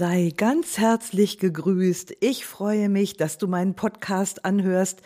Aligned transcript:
Sei 0.00 0.32
ganz 0.34 0.78
herzlich 0.78 1.36
gegrüßt. 1.36 2.14
Ich 2.20 2.46
freue 2.46 2.88
mich, 2.88 3.18
dass 3.18 3.36
du 3.36 3.46
meinen 3.48 3.74
Podcast 3.74 4.46
anhörst 4.46 5.02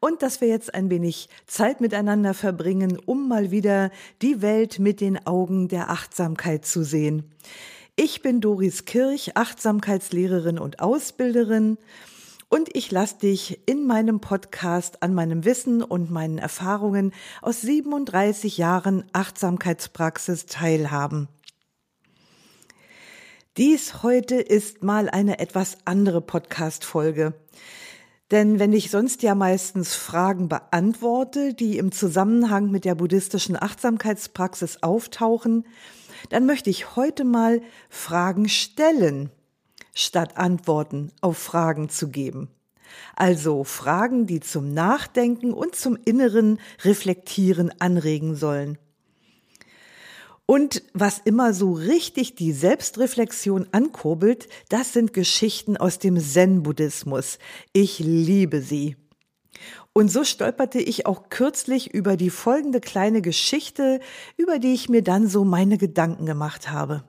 und 0.00 0.22
dass 0.22 0.40
wir 0.40 0.48
jetzt 0.48 0.72
ein 0.72 0.88
wenig 0.88 1.28
Zeit 1.46 1.82
miteinander 1.82 2.32
verbringen, 2.32 2.98
um 3.04 3.28
mal 3.28 3.50
wieder 3.50 3.90
die 4.22 4.40
Welt 4.40 4.78
mit 4.78 5.02
den 5.02 5.26
Augen 5.26 5.68
der 5.68 5.90
Achtsamkeit 5.90 6.64
zu 6.64 6.82
sehen. 6.82 7.24
Ich 7.94 8.22
bin 8.22 8.40
Doris 8.40 8.86
Kirch, 8.86 9.36
Achtsamkeitslehrerin 9.36 10.58
und 10.58 10.80
Ausbilderin. 10.80 11.76
Und 12.48 12.74
ich 12.74 12.90
lasse 12.90 13.18
dich 13.18 13.60
in 13.66 13.86
meinem 13.86 14.18
Podcast 14.18 15.02
an 15.02 15.12
meinem 15.12 15.44
Wissen 15.44 15.82
und 15.82 16.10
meinen 16.10 16.38
Erfahrungen 16.38 17.12
aus 17.42 17.60
37 17.60 18.56
Jahren 18.56 19.04
Achtsamkeitspraxis 19.12 20.46
teilhaben. 20.46 21.28
Dies 23.58 24.04
heute 24.04 24.36
ist 24.36 24.84
mal 24.84 25.10
eine 25.10 25.40
etwas 25.40 25.78
andere 25.84 26.20
Podcast-Folge. 26.20 27.34
Denn 28.30 28.60
wenn 28.60 28.72
ich 28.72 28.88
sonst 28.88 29.24
ja 29.24 29.34
meistens 29.34 29.96
Fragen 29.96 30.48
beantworte, 30.48 31.54
die 31.54 31.76
im 31.76 31.90
Zusammenhang 31.90 32.70
mit 32.70 32.84
der 32.84 32.94
buddhistischen 32.94 33.60
Achtsamkeitspraxis 33.60 34.84
auftauchen, 34.84 35.66
dann 36.28 36.46
möchte 36.46 36.70
ich 36.70 36.94
heute 36.94 37.24
mal 37.24 37.60
Fragen 37.90 38.48
stellen, 38.48 39.30
statt 39.92 40.36
Antworten 40.36 41.10
auf 41.20 41.36
Fragen 41.36 41.88
zu 41.88 42.10
geben. 42.10 42.50
Also 43.16 43.64
Fragen, 43.64 44.28
die 44.28 44.38
zum 44.38 44.72
Nachdenken 44.72 45.52
und 45.52 45.74
zum 45.74 45.98
inneren 46.04 46.60
Reflektieren 46.84 47.72
anregen 47.80 48.36
sollen. 48.36 48.78
Und 50.50 50.82
was 50.94 51.18
immer 51.18 51.52
so 51.52 51.72
richtig 51.72 52.34
die 52.34 52.52
Selbstreflexion 52.52 53.66
ankurbelt, 53.72 54.48
das 54.70 54.94
sind 54.94 55.12
Geschichten 55.12 55.76
aus 55.76 55.98
dem 55.98 56.18
Zen-Buddhismus. 56.18 57.38
Ich 57.74 57.98
liebe 57.98 58.62
sie. 58.62 58.96
Und 59.92 60.10
so 60.10 60.24
stolperte 60.24 60.80
ich 60.80 61.04
auch 61.04 61.28
kürzlich 61.28 61.92
über 61.92 62.16
die 62.16 62.30
folgende 62.30 62.80
kleine 62.80 63.20
Geschichte, 63.20 64.00
über 64.38 64.58
die 64.58 64.72
ich 64.72 64.88
mir 64.88 65.02
dann 65.02 65.28
so 65.28 65.44
meine 65.44 65.76
Gedanken 65.76 66.24
gemacht 66.24 66.70
habe. 66.70 67.04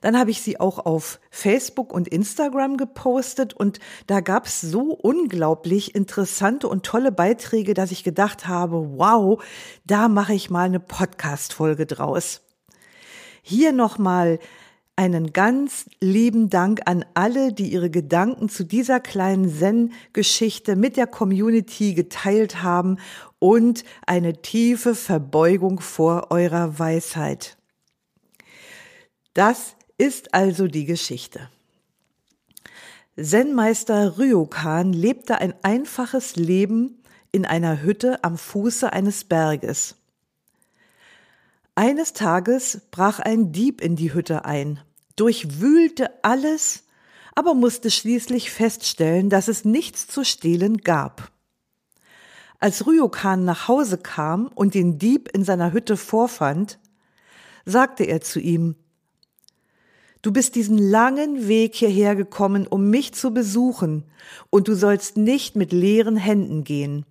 Dann 0.00 0.18
habe 0.18 0.30
ich 0.30 0.40
sie 0.40 0.58
auch 0.58 0.78
auf 0.78 1.20
Facebook 1.30 1.92
und 1.92 2.08
Instagram 2.08 2.78
gepostet 2.78 3.52
und 3.52 3.80
da 4.06 4.20
gab 4.20 4.46
es 4.46 4.62
so 4.62 4.94
unglaublich 4.94 5.94
interessante 5.94 6.68
und 6.68 6.86
tolle 6.86 7.12
Beiträge, 7.12 7.74
dass 7.74 7.90
ich 7.90 8.02
gedacht 8.02 8.48
habe, 8.48 8.96
wow, 8.96 9.42
da 9.84 10.08
mache 10.08 10.32
ich 10.32 10.48
mal 10.48 10.64
eine 10.64 10.80
Podcast-Folge 10.80 11.84
draus. 11.84 12.45
Hier 13.48 13.70
nochmal 13.70 14.40
einen 14.96 15.32
ganz 15.32 15.88
lieben 16.00 16.50
Dank 16.50 16.80
an 16.86 17.04
alle, 17.14 17.52
die 17.52 17.72
ihre 17.72 17.90
Gedanken 17.90 18.48
zu 18.48 18.64
dieser 18.64 18.98
kleinen 18.98 19.48
Zen-Geschichte 19.48 20.74
mit 20.74 20.96
der 20.96 21.06
Community 21.06 21.94
geteilt 21.94 22.64
haben 22.64 22.98
und 23.38 23.84
eine 24.04 24.42
tiefe 24.42 24.96
Verbeugung 24.96 25.78
vor 25.78 26.32
eurer 26.32 26.80
Weisheit. 26.80 27.56
Das 29.32 29.76
ist 29.96 30.34
also 30.34 30.66
die 30.66 30.84
Geschichte. 30.84 31.48
Zen-Meister 33.16 34.18
Ryokan 34.18 34.92
lebte 34.92 35.38
ein 35.38 35.54
einfaches 35.62 36.34
Leben 36.34 37.00
in 37.30 37.46
einer 37.46 37.80
Hütte 37.80 38.24
am 38.24 38.38
Fuße 38.38 38.92
eines 38.92 39.22
Berges. 39.22 39.94
Eines 41.78 42.14
Tages 42.14 42.80
brach 42.90 43.18
ein 43.18 43.52
Dieb 43.52 43.82
in 43.82 43.96
die 43.96 44.14
Hütte 44.14 44.46
ein, 44.46 44.80
durchwühlte 45.14 46.24
alles, 46.24 46.84
aber 47.34 47.52
musste 47.52 47.90
schließlich 47.90 48.50
feststellen, 48.50 49.28
dass 49.28 49.46
es 49.46 49.66
nichts 49.66 50.06
zu 50.06 50.24
stehlen 50.24 50.78
gab. 50.78 51.30
Als 52.60 52.86
Ryokan 52.86 53.44
nach 53.44 53.68
Hause 53.68 53.98
kam 53.98 54.46
und 54.54 54.72
den 54.72 54.98
Dieb 54.98 55.28
in 55.34 55.44
seiner 55.44 55.74
Hütte 55.74 55.98
vorfand, 55.98 56.78
sagte 57.66 58.04
er 58.04 58.22
zu 58.22 58.40
ihm, 58.40 58.76
Du 60.22 60.32
bist 60.32 60.54
diesen 60.54 60.78
langen 60.78 61.46
Weg 61.46 61.74
hierher 61.74 62.16
gekommen, 62.16 62.66
um 62.66 62.88
mich 62.88 63.12
zu 63.12 63.34
besuchen, 63.34 64.04
und 64.48 64.66
du 64.66 64.74
sollst 64.74 65.18
nicht 65.18 65.56
mit 65.56 65.72
leeren 65.72 66.16
Händen 66.16 66.64
gehen. 66.64 67.04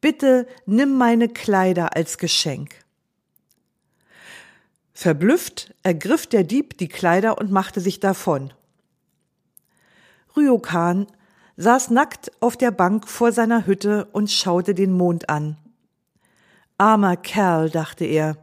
Bitte 0.00 0.46
nimm 0.64 0.96
meine 0.96 1.28
Kleider 1.28 1.94
als 1.94 2.16
Geschenk. 2.16 2.85
Verblüfft 4.96 5.74
ergriff 5.82 6.26
der 6.26 6.42
Dieb 6.42 6.78
die 6.78 6.88
Kleider 6.88 7.36
und 7.36 7.52
machte 7.52 7.82
sich 7.82 8.00
davon. 8.00 8.54
Ryokan 10.34 11.06
saß 11.58 11.90
nackt 11.90 12.32
auf 12.40 12.56
der 12.56 12.70
Bank 12.70 13.06
vor 13.06 13.30
seiner 13.30 13.66
Hütte 13.66 14.06
und 14.12 14.30
schaute 14.30 14.74
den 14.74 14.92
Mond 14.92 15.28
an. 15.28 15.58
Armer 16.78 17.18
Kerl, 17.18 17.68
dachte 17.68 18.06
er. 18.06 18.38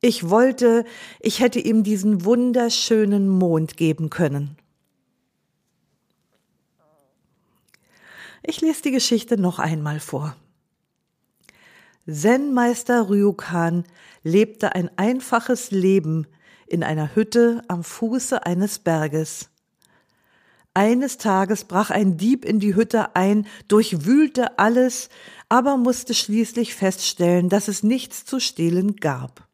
Ich 0.00 0.30
wollte, 0.30 0.84
ich 1.18 1.40
hätte 1.40 1.58
ihm 1.58 1.82
diesen 1.82 2.24
wunderschönen 2.24 3.28
Mond 3.28 3.76
geben 3.76 4.10
können. 4.10 4.56
Ich 8.44 8.60
lese 8.60 8.82
die 8.82 8.92
Geschichte 8.92 9.36
noch 9.36 9.58
einmal 9.58 9.98
vor. 9.98 10.36
Zen-Meister 12.10 13.10
Ryukan 13.10 13.84
lebte 14.22 14.74
ein 14.74 14.90
einfaches 14.96 15.70
Leben 15.70 16.26
in 16.66 16.82
einer 16.82 17.14
Hütte 17.14 17.62
am 17.68 17.84
Fuße 17.84 18.46
eines 18.46 18.78
Berges. 18.78 19.50
Eines 20.72 21.18
Tages 21.18 21.64
brach 21.64 21.90
ein 21.90 22.16
Dieb 22.16 22.46
in 22.46 22.60
die 22.60 22.74
Hütte 22.74 23.14
ein, 23.14 23.46
durchwühlte 23.68 24.58
alles, 24.58 25.10
aber 25.50 25.76
musste 25.76 26.14
schließlich 26.14 26.74
feststellen, 26.74 27.50
dass 27.50 27.68
es 27.68 27.82
nichts 27.82 28.24
zu 28.24 28.40
stehlen 28.40 28.96
gab. 28.96 29.46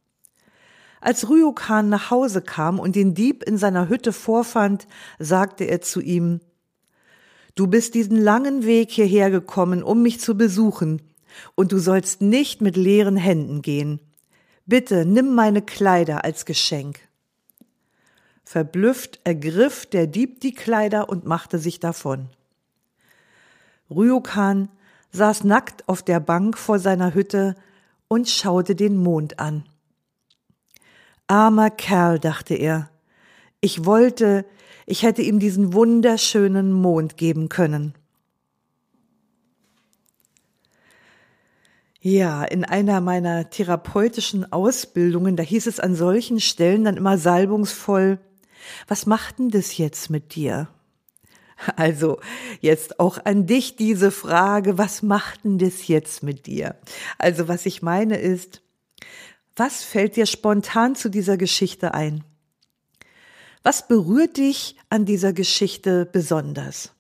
Als 1.01 1.29
Ryukan 1.29 1.89
nach 1.89 2.13
Hause 2.13 2.41
kam 2.41 2.79
und 2.79 2.95
den 2.95 3.15
Dieb 3.15 3.43
in 3.43 3.59
seiner 3.59 3.89
Hütte 3.89 4.13
vorfand, 4.13 4.87
sagte 5.19 5.65
er 5.65 5.81
zu 5.81 6.01
ihm 6.01 6.41
Du 7.57 7.67
bist 7.67 7.95
diesen 7.95 8.17
langen 8.17 8.65
Weg 8.65 8.93
hierher 8.93 9.31
gekommen, 9.31 9.83
um 9.83 10.03
mich 10.03 10.21
zu 10.21 10.37
besuchen, 10.37 11.03
und 11.55 11.73
du 11.73 11.79
sollst 11.79 12.21
nicht 12.21 12.61
mit 12.61 12.77
leeren 12.77 13.17
Händen 13.17 13.63
gehen. 13.63 14.01
Bitte 14.67 15.05
nimm 15.05 15.35
meine 15.35 15.63
Kleider 15.63 16.25
als 16.25 16.47
Geschenk. 16.47 17.01
Verblüfft 18.45 19.21
ergriff 19.25 19.87
der 19.87 20.07
Dieb 20.07 20.41
die 20.41 20.55
Kleider 20.55 21.09
und 21.09 21.27
machte 21.27 21.59
sich 21.59 21.81
davon. 21.81 22.29
Ryokan 23.91 24.69
saß 25.13 25.45
nackt 25.45 25.89
auf 25.89 26.03
der 26.03 26.21
Bank 26.21 26.59
vor 26.59 26.79
seiner 26.79 27.15
Hütte 27.15 27.55
und 28.09 28.29
schaute 28.29 28.75
den 28.75 28.97
Mond 28.97 29.39
an. 29.39 29.65
Armer 31.27 31.71
Kerl, 31.71 32.19
dachte 32.19 32.55
er, 32.55 32.91
ich 33.61 33.87
wollte, 33.87 34.45
ich 34.85 35.03
hätte 35.03 35.23
ihm 35.23 35.39
diesen 35.39 35.73
wunderschönen 35.73 36.73
Mond 36.73 37.17
geben 37.17 37.49
können. 37.49 37.95
Ja, 42.07 42.45
in 42.45 42.67
einer 42.67 43.01
meiner 43.01 43.49
therapeutischen 43.49 44.53
Ausbildungen, 44.53 45.37
da 45.37 45.43
hieß 45.43 45.67
es 45.67 45.81
an 45.81 45.95
solchen 45.95 46.39
Stellen 46.39 46.85
dann 46.85 46.99
immer 46.99 47.17
salbungsvoll, 47.17 48.19
was 48.87 49.07
macht 49.07 49.39
denn 49.39 49.49
das 49.49 49.79
jetzt 49.79 50.11
mit 50.11 50.35
dir? 50.35 50.69
Also 51.77 52.21
jetzt 52.61 53.01
auch 53.01 53.25
an 53.25 53.47
dich 53.47 53.77
diese 53.77 54.11
Frage, 54.11 54.77
was 54.77 55.03
macht 55.03 55.45
denn 55.45 55.57
das 55.57 55.89
jetzt 55.89 56.23
mit 56.23 56.47
dir? 56.47 56.77
Also 57.17 57.49
was 57.49 57.65
ich 57.65 57.81
meine 57.81 58.19
ist, 58.19 58.61
was 59.57 59.83
fällt 59.83 60.17
dir 60.17 60.27
spontan 60.27 60.97
zu 60.97 61.09
dieser 61.09 61.39
Geschichte 61.39 61.95
ein? 61.95 62.23
Was 63.63 63.89
berührt 63.89 64.37
dich 64.37 64.77
an 64.91 65.07
dieser 65.07 65.33
Geschichte 65.33 66.05
besonders? 66.05 66.93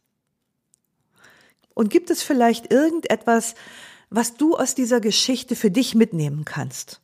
Und 1.75 1.91
gibt 1.91 2.09
es 2.09 2.23
vielleicht 2.23 2.73
irgendetwas, 2.73 3.55
was 4.15 4.37
du 4.37 4.57
aus 4.57 4.77
dieser 4.77 5.01
Geschichte 5.01 5.57
für 5.57 5.73
dich 5.73 5.97
mitnehmen 5.97 6.45
kannst. 6.45 7.01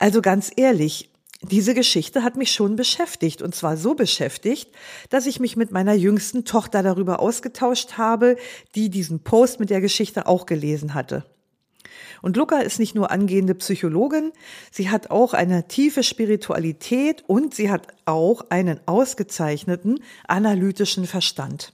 Also 0.00 0.20
ganz 0.20 0.50
ehrlich, 0.56 1.10
diese 1.40 1.74
Geschichte 1.74 2.24
hat 2.24 2.36
mich 2.36 2.50
schon 2.50 2.74
beschäftigt 2.74 3.42
und 3.42 3.54
zwar 3.54 3.76
so 3.76 3.94
beschäftigt, 3.94 4.70
dass 5.08 5.26
ich 5.26 5.38
mich 5.38 5.56
mit 5.56 5.70
meiner 5.70 5.94
jüngsten 5.94 6.44
Tochter 6.44 6.82
darüber 6.82 7.20
ausgetauscht 7.20 7.92
habe, 7.96 8.36
die 8.74 8.90
diesen 8.90 9.20
Post 9.20 9.60
mit 9.60 9.70
der 9.70 9.80
Geschichte 9.80 10.26
auch 10.26 10.44
gelesen 10.44 10.94
hatte. 10.94 11.24
Und 12.22 12.36
Luca 12.36 12.58
ist 12.58 12.80
nicht 12.80 12.96
nur 12.96 13.12
angehende 13.12 13.54
Psychologin, 13.54 14.32
sie 14.72 14.90
hat 14.90 15.10
auch 15.10 15.32
eine 15.32 15.68
tiefe 15.68 16.02
Spiritualität 16.02 17.22
und 17.28 17.54
sie 17.54 17.70
hat 17.70 17.86
auch 18.04 18.50
einen 18.50 18.80
ausgezeichneten 18.86 20.00
analytischen 20.26 21.06
Verstand. 21.06 21.72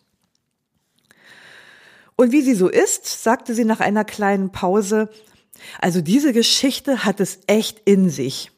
Und 2.20 2.32
wie 2.32 2.42
sie 2.42 2.52
so 2.52 2.68
ist, 2.68 3.06
sagte 3.22 3.54
sie 3.54 3.64
nach 3.64 3.80
einer 3.80 4.04
kleinen 4.04 4.52
Pause, 4.52 5.08
also 5.80 6.02
diese 6.02 6.34
Geschichte 6.34 7.06
hat 7.06 7.18
es 7.18 7.38
echt 7.46 7.80
in 7.86 8.10
sich. 8.10 8.52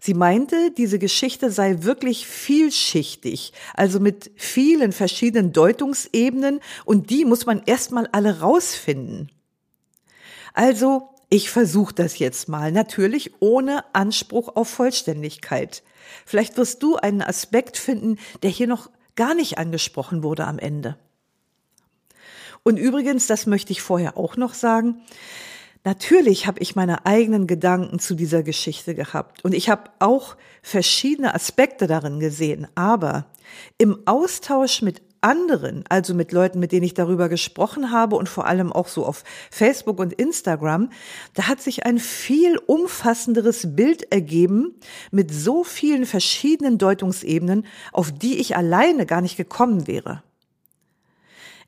Sie 0.00 0.12
meinte, 0.12 0.72
diese 0.76 0.98
Geschichte 0.98 1.52
sei 1.52 1.84
wirklich 1.84 2.26
vielschichtig, 2.26 3.52
also 3.74 4.00
mit 4.00 4.32
vielen 4.34 4.90
verschiedenen 4.90 5.52
Deutungsebenen 5.52 6.58
und 6.84 7.10
die 7.10 7.24
muss 7.24 7.46
man 7.46 7.62
erstmal 7.64 8.08
alle 8.08 8.40
rausfinden. 8.40 9.30
Also, 10.52 11.10
ich 11.30 11.50
versuche 11.50 11.94
das 11.94 12.18
jetzt 12.18 12.48
mal, 12.48 12.72
natürlich 12.72 13.34
ohne 13.38 13.84
Anspruch 13.94 14.56
auf 14.56 14.68
Vollständigkeit. 14.68 15.84
Vielleicht 16.26 16.56
wirst 16.56 16.82
du 16.82 16.96
einen 16.96 17.22
Aspekt 17.22 17.76
finden, 17.76 18.18
der 18.42 18.50
hier 18.50 18.66
noch 18.66 18.90
gar 19.14 19.36
nicht 19.36 19.58
angesprochen 19.58 20.24
wurde 20.24 20.44
am 20.44 20.58
Ende. 20.58 20.98
Und 22.68 22.76
übrigens, 22.76 23.26
das 23.26 23.46
möchte 23.46 23.72
ich 23.72 23.80
vorher 23.80 24.18
auch 24.18 24.36
noch 24.36 24.52
sagen, 24.52 25.00
Natürlich 25.84 26.46
habe 26.46 26.60
ich 26.60 26.76
meine 26.76 27.06
eigenen 27.06 27.46
Gedanken 27.46 27.98
zu 27.98 28.14
dieser 28.14 28.42
Geschichte 28.42 28.94
gehabt 28.94 29.42
und 29.44 29.54
ich 29.54 29.70
habe 29.70 29.84
auch 30.00 30.36
verschiedene 30.60 31.34
Aspekte 31.34 31.86
darin 31.86 32.18
gesehen, 32.18 32.66
aber 32.74 33.26
im 33.78 33.96
Austausch 34.04 34.82
mit 34.82 35.00
anderen, 35.20 35.84
also 35.88 36.14
mit 36.14 36.32
Leuten, 36.32 36.58
mit 36.58 36.72
denen 36.72 36.82
ich 36.82 36.94
darüber 36.94 37.28
gesprochen 37.28 37.90
habe 37.92 38.16
und 38.16 38.28
vor 38.28 38.46
allem 38.46 38.72
auch 38.72 38.88
so 38.88 39.06
auf 39.06 39.22
Facebook 39.50 39.98
und 40.00 40.12
Instagram, 40.12 40.90
da 41.34 41.44
hat 41.44 41.62
sich 41.62 41.86
ein 41.86 41.98
viel 41.98 42.58
umfassenderes 42.58 43.74
Bild 43.76 44.12
ergeben 44.12 44.74
mit 45.10 45.32
so 45.32 45.64
vielen 45.64 46.04
verschiedenen 46.04 46.76
Deutungsebenen, 46.76 47.64
auf 47.92 48.12
die 48.12 48.38
ich 48.38 48.56
alleine 48.56 49.06
gar 49.06 49.22
nicht 49.22 49.36
gekommen 49.36 49.86
wäre. 49.86 50.22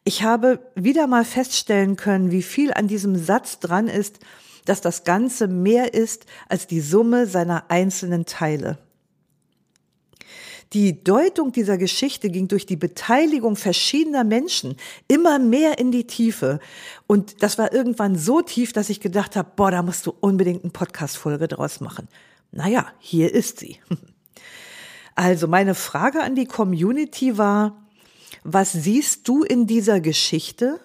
Ich 0.04 0.22
habe 0.22 0.60
wieder 0.74 1.06
mal 1.06 1.24
feststellen 1.24 1.96
können, 1.96 2.30
wie 2.30 2.42
viel 2.42 2.72
an 2.72 2.88
diesem 2.88 3.16
Satz 3.16 3.58
dran 3.58 3.86
ist, 3.88 4.18
dass 4.64 4.80
das 4.80 5.04
Ganze 5.04 5.48
mehr 5.48 5.94
ist 5.94 6.26
als 6.48 6.66
die 6.66 6.80
Summe 6.80 7.26
seiner 7.26 7.70
einzelnen 7.70 8.24
Teile. 8.24 8.78
Die 10.72 11.02
Deutung 11.02 11.50
dieser 11.50 11.78
Geschichte 11.78 12.30
ging 12.30 12.46
durch 12.46 12.64
die 12.64 12.76
Beteiligung 12.76 13.56
verschiedener 13.56 14.22
Menschen 14.22 14.76
immer 15.08 15.40
mehr 15.40 15.78
in 15.78 15.90
die 15.90 16.06
Tiefe. 16.06 16.60
Und 17.08 17.42
das 17.42 17.58
war 17.58 17.72
irgendwann 17.72 18.16
so 18.16 18.40
tief, 18.40 18.72
dass 18.72 18.88
ich 18.88 19.00
gedacht 19.00 19.34
habe, 19.34 19.50
boah, 19.56 19.72
da 19.72 19.82
musst 19.82 20.06
du 20.06 20.14
unbedingt 20.20 20.62
eine 20.62 20.70
Podcast-Folge 20.70 21.48
draus 21.48 21.80
machen. 21.80 22.06
Naja, 22.52 22.86
hier 22.98 23.32
ist 23.34 23.60
sie. 23.60 23.78
Also 25.16 25.48
meine 25.48 25.74
Frage 25.74 26.22
an 26.22 26.34
die 26.34 26.46
Community 26.46 27.36
war, 27.36 27.76
was 28.42 28.72
siehst 28.72 29.28
du 29.28 29.42
in 29.42 29.66
dieser 29.66 30.00
Geschichte? 30.00 30.80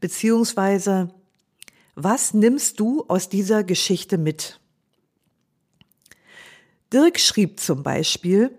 Beziehungsweise, 0.00 1.14
was 1.94 2.34
nimmst 2.34 2.80
du 2.80 3.04
aus 3.08 3.28
dieser 3.28 3.64
Geschichte 3.64 4.18
mit? 4.18 4.60
Dirk 6.92 7.18
schrieb 7.20 7.60
zum 7.60 7.82
Beispiel, 7.82 8.50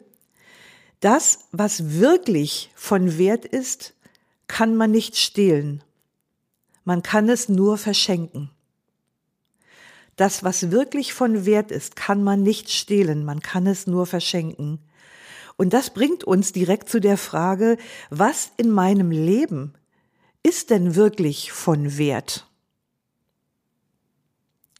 das, 1.00 1.40
was 1.52 2.00
wirklich 2.00 2.70
von 2.76 3.18
Wert 3.18 3.46
ist, 3.46 3.96
kann 4.48 4.76
man 4.76 4.92
nicht 4.92 5.18
stehlen. 5.18 5.84
Man 6.84 7.02
kann 7.04 7.30
es 7.30 7.48
nur 7.50 7.78
verschenken. 7.78 8.50
Das, 10.18 10.44
was 10.44 10.72
wirklich 10.72 11.14
von 11.14 11.46
Wert 11.46 11.72
ist, 11.72 11.96
kann 11.96 12.24
man 12.24 12.44
nicht 12.44 12.70
stehlen, 12.70 13.24
man 13.24 13.40
kann 13.40 13.66
es 13.68 13.88
nur 13.88 14.06
verschenken. 14.06 14.80
Und 15.60 15.74
das 15.74 15.90
bringt 15.90 16.24
uns 16.24 16.54
direkt 16.54 16.88
zu 16.88 17.02
der 17.02 17.18
Frage, 17.18 17.78
was 18.10 18.54
in 18.56 18.72
meinem 18.72 19.12
Leben 19.12 19.74
ist 20.42 20.70
denn 20.70 20.96
wirklich 20.96 21.52
von 21.52 21.98
Wert? 21.98 22.48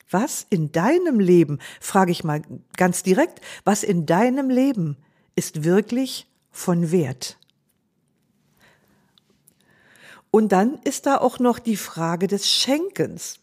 Was 0.10 0.48
in 0.50 0.72
deinem 0.72 1.20
Leben, 1.20 1.60
frage 1.82 2.14
ich 2.14 2.24
mal 2.24 2.44
ganz 2.78 3.04
direkt, 3.04 3.42
was 3.66 3.84
in 3.84 4.06
deinem 4.06 4.50
Leben 4.50 4.96
ist 5.36 5.66
wirklich 5.66 6.28
von 6.50 6.94
Wert? 6.94 7.38
Und 10.32 10.54
dann 10.54 10.80
ist 10.86 11.08
da 11.08 11.18
auch 11.18 11.40
noch 11.40 11.60
die 11.60 11.76
Frage 11.76 12.28
des 12.28 12.50
Schenkens. 12.50 13.42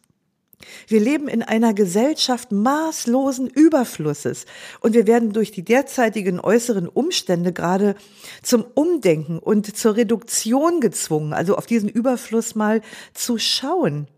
Wir 0.88 1.00
leben 1.00 1.28
in 1.28 1.42
einer 1.42 1.74
Gesellschaft 1.74 2.50
maßlosen 2.50 3.48
Überflusses 3.48 4.46
und 4.80 4.94
wir 4.94 5.06
werden 5.06 5.32
durch 5.32 5.50
die 5.50 5.64
derzeitigen 5.64 6.40
äußeren 6.40 6.88
Umstände 6.88 7.52
gerade 7.52 7.94
zum 8.42 8.64
Umdenken 8.74 9.38
und 9.38 9.76
zur 9.76 9.96
Reduktion 9.96 10.80
gezwungen, 10.80 11.34
also 11.34 11.56
auf 11.56 11.66
diesen 11.66 11.88
Überfluss 11.88 12.54
mal 12.54 12.80
zu 13.12 13.38
schauen. 13.38 14.08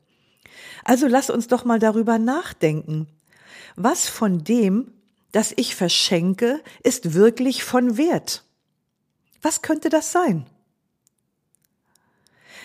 Also 0.85 1.07
lass 1.07 1.29
uns 1.29 1.49
doch 1.49 1.65
mal 1.65 1.79
darüber 1.79 2.19
nachdenken. 2.19 3.09
Was 3.75 4.09
von 4.09 4.45
dem, 4.45 4.93
das 5.33 5.53
ich 5.57 5.75
verschenke, 5.75 6.61
ist 6.83 7.15
wirklich 7.15 7.65
von 7.65 7.97
Wert? 7.97 8.45
Was 9.43 9.63
könnte 9.63 9.89
das 9.89 10.13
sein? 10.13 10.47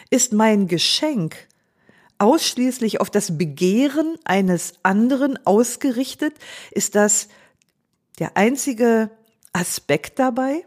Ist 0.09 0.31
mein 0.31 0.67
Geschenk 0.67 1.47
ausschließlich 2.19 3.01
auf 3.01 3.09
das 3.09 3.37
Begehren 3.37 4.17
eines 4.25 4.73
anderen 4.83 5.43
ausgerichtet? 5.45 6.33
Ist 6.71 6.95
das 6.95 7.27
der 8.19 8.37
einzige 8.37 9.09
Aspekt 9.51 10.19
dabei? 10.19 10.65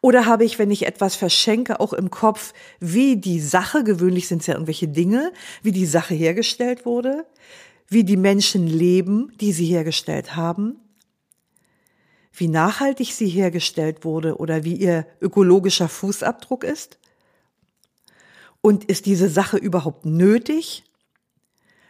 Oder 0.00 0.26
habe 0.26 0.44
ich, 0.44 0.58
wenn 0.58 0.70
ich 0.70 0.86
etwas 0.86 1.14
verschenke, 1.14 1.80
auch 1.80 1.92
im 1.92 2.10
Kopf, 2.10 2.52
wie 2.80 3.16
die 3.16 3.40
Sache, 3.40 3.84
gewöhnlich 3.84 4.28
sind 4.28 4.40
es 4.40 4.46
ja 4.46 4.54
irgendwelche 4.54 4.88
Dinge, 4.88 5.32
wie 5.62 5.72
die 5.72 5.86
Sache 5.86 6.14
hergestellt 6.14 6.84
wurde, 6.84 7.26
wie 7.88 8.04
die 8.04 8.16
Menschen 8.16 8.66
leben, 8.66 9.32
die 9.40 9.52
sie 9.52 9.66
hergestellt 9.66 10.34
haben, 10.34 10.76
wie 12.32 12.48
nachhaltig 12.48 13.12
sie 13.12 13.28
hergestellt 13.28 14.04
wurde 14.04 14.36
oder 14.38 14.64
wie 14.64 14.74
ihr 14.74 15.06
ökologischer 15.20 15.88
Fußabdruck 15.88 16.64
ist? 16.64 16.98
Und 18.62 18.84
ist 18.84 19.04
diese 19.04 19.28
Sache 19.28 19.58
überhaupt 19.58 20.06
nötig? 20.06 20.84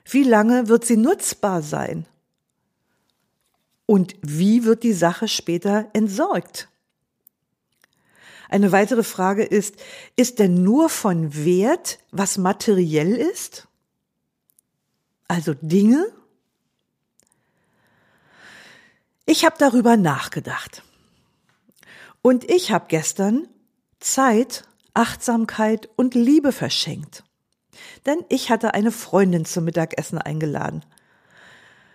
Wie 0.04 0.24
lange 0.24 0.68
wird 0.68 0.84
sie 0.84 0.96
nutzbar 0.96 1.62
sein? 1.62 2.06
Und 3.86 4.16
wie 4.22 4.64
wird 4.64 4.82
die 4.82 4.94
Sache 4.94 5.28
später 5.28 5.88
entsorgt? 5.92 6.68
Eine 8.48 8.72
weitere 8.72 9.02
Frage 9.02 9.44
ist, 9.44 9.76
ist 10.16 10.38
denn 10.38 10.62
nur 10.62 10.88
von 10.88 11.34
Wert, 11.44 11.98
was 12.10 12.36
materiell 12.36 13.14
ist? 13.14 13.68
Also 15.28 15.54
Dinge? 15.54 16.06
Ich 19.24 19.44
habe 19.44 19.56
darüber 19.58 19.96
nachgedacht. 19.96 20.82
Und 22.20 22.48
ich 22.50 22.72
habe 22.72 22.86
gestern 22.88 23.48
Zeit 24.00 24.64
Achtsamkeit 24.94 25.88
und 25.96 26.14
Liebe 26.14 26.52
verschenkt. 26.52 27.24
Denn 28.06 28.18
ich 28.28 28.50
hatte 28.50 28.74
eine 28.74 28.92
Freundin 28.92 29.44
zum 29.44 29.64
Mittagessen 29.64 30.18
eingeladen. 30.18 30.84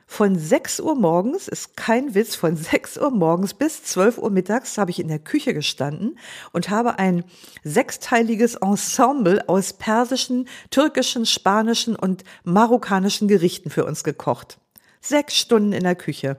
Von 0.10 0.40
6 0.40 0.80
Uhr 0.80 0.96
morgens, 0.96 1.50
ist 1.50 1.76
kein 1.76 2.16
Witz, 2.16 2.36
von 2.36 2.56
6 2.56 2.98
Uhr 2.98 3.12
morgens 3.12 3.54
bis 3.54 3.84
12 3.84 4.18
Uhr 4.18 4.32
mittags 4.32 4.78
habe 4.78 4.90
ich 4.90 5.00
in 5.00 5.10
der 5.10 5.20
Küche 5.20 5.54
gestanden 5.54 6.18
und 6.54 6.70
habe 6.70 6.98
ein 6.98 7.26
sechsteiliges 7.64 8.56
Ensemble 8.56 9.48
aus 9.48 9.74
persischen, 9.74 10.48
türkischen, 10.72 11.26
spanischen 11.26 11.96
und 11.96 12.24
marokkanischen 12.46 13.28
Gerichten 13.28 13.70
für 13.70 13.86
uns 13.86 14.04
gekocht. 14.04 14.58
Sechs 15.02 15.38
Stunden 15.38 15.74
in 15.74 15.84
der 15.84 15.96
Küche. 15.96 16.38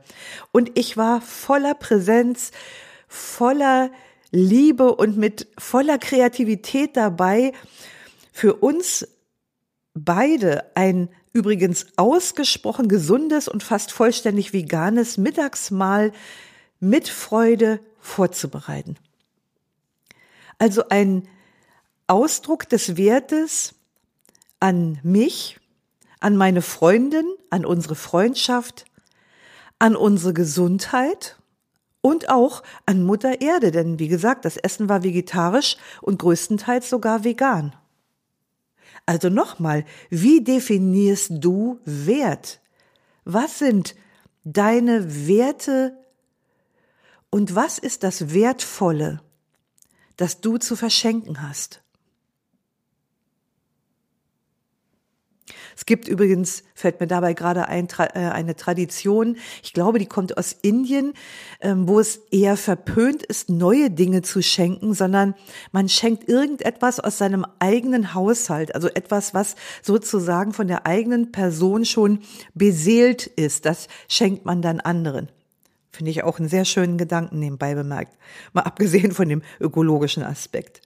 Und 0.51 0.77
ich 0.77 0.97
war 0.97 1.21
voller 1.21 1.75
Präsenz, 1.75 2.51
voller 3.07 3.91
Liebe 4.31 4.95
und 4.95 5.17
mit 5.17 5.47
voller 5.59 5.99
Kreativität 5.99 6.97
dabei, 6.97 7.53
für 8.33 8.55
uns 8.55 9.07
beide 9.95 10.77
ein 10.77 11.09
übrigens 11.33 11.87
ausgesprochen 11.97 12.89
gesundes 12.89 13.49
und 13.49 13.63
fast 13.63 13.93
vollständig 13.93 14.53
veganes 14.53 15.19
Mittagsmahl 15.19 16.13
mit 16.81 17.09
Freude 17.09 17.81
vorzubereiten. 18.01 18.97
Also 20.59 20.89
ein 20.89 21.29
Ausdruck 22.07 22.69
des 22.69 22.97
Wertes 22.97 23.75
an 24.61 24.99
mich, 25.03 25.59
an 26.21 26.37
meine 26.37 26.63
Freundin, 26.63 27.27
an 27.51 27.65
unsere 27.65 27.95
Freundschaft, 27.95 28.87
an 29.79 29.95
unsere 29.95 30.33
Gesundheit 30.33 31.37
und 32.01 32.29
auch 32.29 32.63
an 32.87 33.03
Mutter 33.03 33.41
Erde, 33.41 33.71
denn 33.71 33.99
wie 33.99 34.09
gesagt, 34.09 34.45
das 34.45 34.57
Essen 34.57 34.89
war 34.89 35.03
vegetarisch 35.03 35.77
und 36.01 36.19
größtenteils 36.19 36.89
sogar 36.89 37.25
vegan. 37.25 37.75
Also 39.07 39.31
nochmal, 39.31 39.85
wie 40.11 40.43
definierst 40.43 41.33
du 41.33 41.81
Wert? 41.85 42.61
Was 43.25 43.59
sind 43.59 43.95
deine 44.45 45.27
Werte 45.27 45.97
und 47.31 47.55
was 47.55 47.79
ist 47.79 48.03
das 48.03 48.33
Wertvolle, 48.33 49.21
das 50.17 50.41
du 50.41 50.59
zu 50.59 50.77
verschenken 50.77 51.43
hast? 51.43 51.83
Es 55.77 55.87
gibt 55.87 56.09
übrigens, 56.09 56.65
fällt 56.75 57.01
mir 57.01 57.07
dabei 57.07 57.35
gerade 57.35 57.69
ein, 57.69 57.89
äh, 57.99 58.19
eine 58.19 58.57
Tradition, 58.57 59.37
ich 59.63 59.73
glaube, 59.73 59.99
die 59.99 60.07
kommt 60.07 60.37
aus 60.37 60.57
Indien, 60.63 61.15
ähm, 61.61 61.89
wo 61.89 62.01
es 62.01 62.21
eher 62.31 62.57
verpönt 62.57 63.23
ist, 63.23 63.49
neue 63.49 63.91
Dinge 63.91 64.23
zu 64.23 64.43
schenken, 64.43 64.95
sondern 64.95 65.35
man 65.73 65.89
schenkt 65.89 66.29
irgendetwas 66.29 67.01
aus 67.01 67.19
seinem 67.19 67.47
eigenen 67.59 68.15
Haushalt, 68.15 68.75
also 68.75 68.89
etwas, 68.89 69.35
was 69.35 69.57
sozusagen 69.83 70.53
von 70.53 70.69
der 70.69 70.87
eigenen 70.87 71.33
Person 71.33 71.85
schon 71.85 72.21
beseelt 72.55 73.27
ist. 73.27 73.65
Das 73.65 73.89
schenkt 74.09 74.45
man 74.45 74.63
dann 74.63 74.81
anderen. 74.81 75.29
Finde 75.91 76.11
ich 76.11 76.23
auch 76.23 76.39
einen 76.39 76.49
sehr 76.49 76.65
schönen 76.65 76.97
Gedanken 76.97 77.41
nebenbei 77.41 77.75
bemerkt. 77.75 78.17
Mal 78.53 78.63
abgesehen 78.63 79.13
von 79.13 79.29
dem 79.29 79.43
ökologischen 79.59 80.23
Aspekt. 80.23 80.83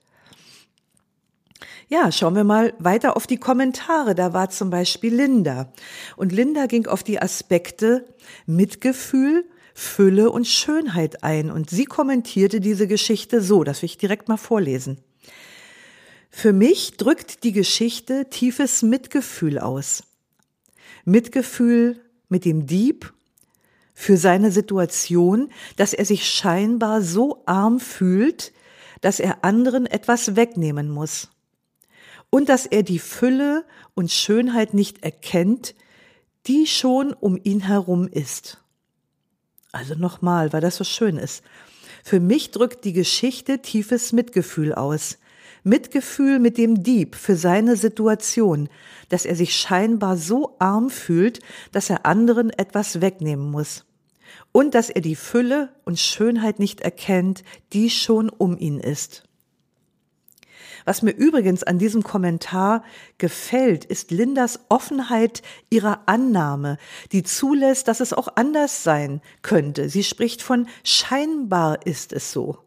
Ja, 1.93 2.11
schauen 2.11 2.35
wir 2.35 2.43
mal 2.43 2.73
weiter 2.79 3.15
auf 3.15 3.27
die 3.27 3.37
Kommentare. 3.37 4.15
Da 4.15 4.33
war 4.33 4.49
zum 4.49 4.71
Beispiel 4.71 5.13
Linda. 5.13 5.71
Und 6.15 6.31
Linda 6.31 6.65
ging 6.65 6.87
auf 6.87 7.03
die 7.03 7.21
Aspekte 7.21 8.07
Mitgefühl, 8.47 9.45
Fülle 9.75 10.31
und 10.31 10.47
Schönheit 10.47 11.23
ein. 11.23 11.51
Und 11.51 11.69
sie 11.69 11.85
kommentierte 11.85 12.61
diese 12.61 12.87
Geschichte 12.87 13.41
so, 13.41 13.63
das 13.63 13.83
will 13.83 13.85
ich 13.85 13.99
direkt 13.99 14.27
mal 14.27 14.37
vorlesen. 14.37 15.01
Für 16.31 16.51
mich 16.51 16.97
drückt 16.97 17.43
die 17.43 17.51
Geschichte 17.51 18.27
tiefes 18.27 18.81
Mitgefühl 18.81 19.59
aus. 19.59 20.03
Mitgefühl 21.05 22.01
mit 22.27 22.43
dem 22.43 22.65
Dieb 22.65 23.13
für 23.93 24.17
seine 24.17 24.51
Situation, 24.51 25.51
dass 25.75 25.93
er 25.93 26.05
sich 26.05 26.27
scheinbar 26.27 27.03
so 27.03 27.43
arm 27.45 27.79
fühlt, 27.79 28.51
dass 29.01 29.19
er 29.19 29.43
anderen 29.43 29.85
etwas 29.85 30.35
wegnehmen 30.35 30.89
muss 30.89 31.29
und 32.33 32.49
dass 32.49 32.65
er 32.65 32.81
die 32.81 32.97
Fülle 32.97 33.63
und 33.93 34.09
Schönheit 34.09 34.73
nicht 34.73 35.03
erkennt, 35.03 35.75
die 36.47 36.65
schon 36.65 37.13
um 37.13 37.39
ihn 37.43 37.59
herum 37.59 38.07
ist. 38.07 38.57
Also 39.71 39.93
nochmal, 39.93 40.51
weil 40.51 40.59
das 40.59 40.77
so 40.77 40.83
schön 40.83 41.17
ist. 41.17 41.43
Für 42.03 42.19
mich 42.19 42.49
drückt 42.49 42.85
die 42.85 42.93
Geschichte 42.93 43.59
tiefes 43.59 44.13
Mitgefühl 44.13 44.73
aus. 44.73 45.19
Mitgefühl 45.61 46.39
mit 46.39 46.57
dem 46.57 46.81
Dieb 46.81 47.13
für 47.13 47.35
seine 47.35 47.75
Situation, 47.75 48.67
dass 49.09 49.25
er 49.25 49.35
sich 49.35 49.55
scheinbar 49.55 50.17
so 50.17 50.55
arm 50.57 50.89
fühlt, 50.89 51.39
dass 51.71 51.91
er 51.91 52.07
anderen 52.07 52.49
etwas 52.49 52.99
wegnehmen 52.99 53.51
muss. 53.51 53.85
Und 54.51 54.73
dass 54.73 54.89
er 54.89 55.01
die 55.01 55.15
Fülle 55.15 55.69
und 55.85 55.99
Schönheit 55.99 56.57
nicht 56.57 56.81
erkennt, 56.81 57.43
die 57.73 57.91
schon 57.91 58.31
um 58.31 58.57
ihn 58.57 58.79
ist. 58.79 59.23
Was 60.85 61.01
mir 61.01 61.11
übrigens 61.11 61.63
an 61.63 61.79
diesem 61.79 62.03
Kommentar 62.03 62.83
gefällt, 63.17 63.85
ist 63.85 64.11
Lindas 64.11 64.59
Offenheit 64.69 65.41
ihrer 65.69 66.01
Annahme, 66.07 66.77
die 67.11 67.23
zulässt, 67.23 67.87
dass 67.87 67.99
es 67.99 68.13
auch 68.13 68.29
anders 68.35 68.83
sein 68.83 69.21
könnte. 69.41 69.89
Sie 69.89 70.03
spricht 70.03 70.41
von 70.41 70.67
scheinbar 70.83 71.85
ist 71.85 72.13
es 72.13 72.31
so. 72.31 72.57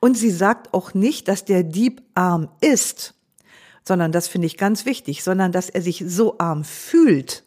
Und 0.00 0.16
sie 0.16 0.30
sagt 0.30 0.74
auch 0.74 0.94
nicht, 0.94 1.28
dass 1.28 1.44
der 1.44 1.64
Dieb 1.64 2.02
arm 2.14 2.48
ist, 2.60 3.14
sondern 3.84 4.12
das 4.12 4.28
finde 4.28 4.46
ich 4.46 4.56
ganz 4.56 4.84
wichtig, 4.84 5.22
sondern 5.22 5.52
dass 5.52 5.70
er 5.70 5.82
sich 5.82 6.04
so 6.06 6.38
arm 6.38 6.64
fühlt, 6.64 7.44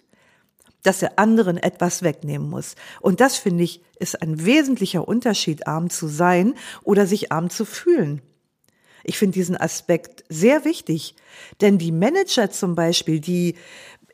dass 0.84 1.02
er 1.02 1.20
anderen 1.20 1.58
etwas 1.58 2.04
wegnehmen 2.04 2.50
muss. 2.50 2.76
Und 3.02 3.20
das 3.20 3.38
finde 3.38 3.64
ich 3.64 3.82
ist 4.00 4.22
ein 4.22 4.46
wesentlicher 4.46 5.08
Unterschied, 5.08 5.68
arm 5.68 5.90
zu 5.90 6.08
sein 6.08 6.56
oder 6.84 7.06
sich 7.06 7.32
arm 7.32 7.50
zu 7.50 7.66
fühlen. 7.66 8.22
Ich 9.04 9.18
finde 9.18 9.34
diesen 9.34 9.58
Aspekt 9.58 10.24
sehr 10.30 10.66
wichtig, 10.66 11.16
denn 11.62 11.78
die 11.78 11.92
Manager 11.92 12.50
zum 12.52 12.76
Beispiel, 12.76 13.20
die 13.20 13.56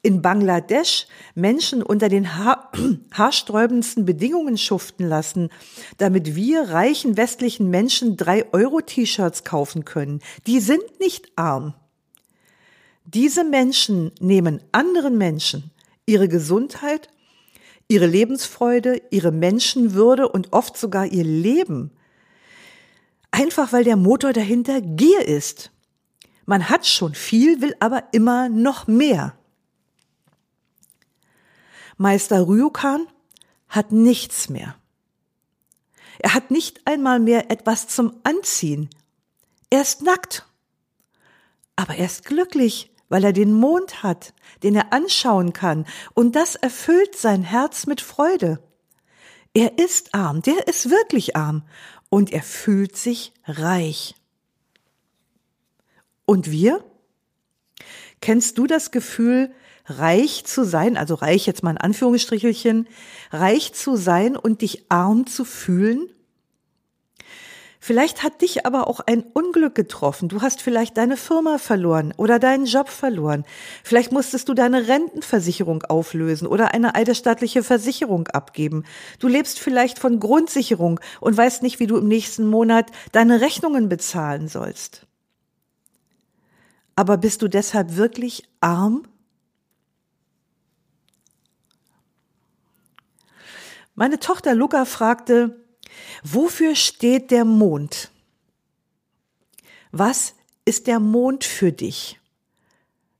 in 0.05 0.21
Bangladesch 0.21 1.07
Menschen 1.33 1.81
unter 1.81 2.09
den 2.09 2.37
ha 2.37 2.71
haarsträubendsten 3.11 4.05
Bedingungen 4.05 4.57
schuften 4.57 5.07
lassen, 5.07 5.49
damit 5.97 6.35
wir 6.35 6.69
reichen 6.69 7.17
westlichen 7.17 7.71
Menschen 7.71 8.15
drei 8.15 8.45
Euro 8.53 8.81
T-Shirts 8.81 9.43
kaufen 9.43 9.83
können. 9.83 10.21
Die 10.45 10.59
sind 10.59 10.99
nicht 10.99 11.31
arm. 11.35 11.73
Diese 13.05 13.43
Menschen 13.43 14.11
nehmen 14.19 14.61
anderen 14.71 15.17
Menschen 15.17 15.71
ihre 16.05 16.27
Gesundheit, 16.27 17.09
ihre 17.87 18.05
Lebensfreude, 18.05 19.01
ihre 19.09 19.31
Menschenwürde 19.31 20.29
und 20.29 20.53
oft 20.53 20.77
sogar 20.77 21.07
ihr 21.07 21.23
Leben 21.23 21.91
Einfach 23.35 23.73
weil 23.73 23.83
der 23.83 23.97
Motor 23.97 24.31
dahinter 24.31 24.79
Gier 24.79 25.27
ist. 25.27 25.69
Man 26.45 26.69
hat 26.69 26.87
schon 26.87 27.13
viel, 27.13 27.61
will 27.61 27.75
aber 27.81 28.05
immer 28.13 28.47
noch 28.47 28.87
mehr. 28.87 29.37
Meister 31.97 32.47
Ryokan 32.47 33.07
hat 33.67 33.91
nichts 33.91 34.47
mehr. 34.47 34.77
Er 36.19 36.33
hat 36.33 36.49
nicht 36.49 36.87
einmal 36.87 37.19
mehr 37.19 37.51
etwas 37.51 37.89
zum 37.89 38.15
Anziehen. 38.23 38.89
Er 39.69 39.81
ist 39.81 40.01
nackt. 40.01 40.47
Aber 41.75 41.95
er 41.95 42.05
ist 42.05 42.23
glücklich, 42.23 42.89
weil 43.09 43.25
er 43.25 43.33
den 43.33 43.51
Mond 43.51 44.01
hat, 44.01 44.33
den 44.63 44.77
er 44.77 44.93
anschauen 44.93 45.51
kann, 45.51 45.85
und 46.13 46.37
das 46.37 46.55
erfüllt 46.55 47.17
sein 47.17 47.43
Herz 47.43 47.85
mit 47.85 47.99
Freude. 47.99 48.61
Er 49.57 49.77
ist 49.77 50.13
arm, 50.13 50.41
der 50.41 50.67
ist 50.67 50.89
wirklich 50.89 51.37
arm, 51.37 51.63
und 52.15 52.31
er 52.31 52.43
fühlt 52.43 52.95
sich 52.95 53.33
reich. 53.43 54.15
Und 56.23 56.49
wir? 56.49 56.81
Kennst 58.21 58.57
du 58.57 58.67
das 58.67 58.91
Gefühl, 58.91 59.51
reich 59.85 60.45
zu 60.45 60.63
sein, 60.63 60.95
also 60.95 61.15
reich 61.15 61.45
jetzt 61.45 61.61
mal 61.61 61.71
in 61.71 61.77
Anführungsstrichelchen, 61.77 62.87
reich 63.31 63.73
zu 63.73 63.97
sein 63.97 64.37
und 64.37 64.61
dich 64.61 64.89
arm 64.89 65.27
zu 65.27 65.43
fühlen? 65.43 66.07
Vielleicht 67.85 68.23
hat 68.23 68.41
dich 68.41 68.65
aber 68.65 68.87
auch 68.87 68.99
ein 69.01 69.21
Unglück 69.21 69.75
getroffen. 69.75 70.27
Du 70.27 70.41
hast 70.41 70.59
vielleicht 70.59 70.97
deine 70.97 71.17
Firma 71.17 71.59
verloren 71.59 72.15
oder 72.17 72.39
deinen 72.39 72.65
Job 72.65 72.89
verloren. 72.89 73.45
Vielleicht 73.83 74.11
musstest 74.11 74.49
du 74.49 74.55
deine 74.55 74.87
Rentenversicherung 74.87 75.83
auflösen 75.83 76.47
oder 76.47 76.73
eine 76.73 76.95
eidesstaatliche 76.95 77.61
Versicherung 77.61 78.27
abgeben. 78.29 78.85
Du 79.19 79.27
lebst 79.27 79.59
vielleicht 79.59 79.99
von 79.99 80.19
Grundsicherung 80.19 80.99
und 81.21 81.37
weißt 81.37 81.61
nicht, 81.61 81.79
wie 81.79 81.85
du 81.85 81.97
im 81.97 82.07
nächsten 82.07 82.47
Monat 82.47 82.89
deine 83.11 83.39
Rechnungen 83.39 83.87
bezahlen 83.87 84.47
sollst. 84.47 85.05
Aber 86.95 87.17
bist 87.17 87.43
du 87.43 87.47
deshalb 87.47 87.97
wirklich 87.97 88.49
arm? 88.61 89.03
Meine 93.93 94.19
Tochter 94.19 94.55
Luca 94.55 94.85
fragte, 94.85 95.63
Wofür 96.23 96.75
steht 96.75 97.31
der 97.31 97.45
Mond? 97.45 98.11
Was 99.91 100.33
ist 100.65 100.87
der 100.87 100.99
Mond 100.99 101.43
für 101.43 101.71
dich, 101.71 102.19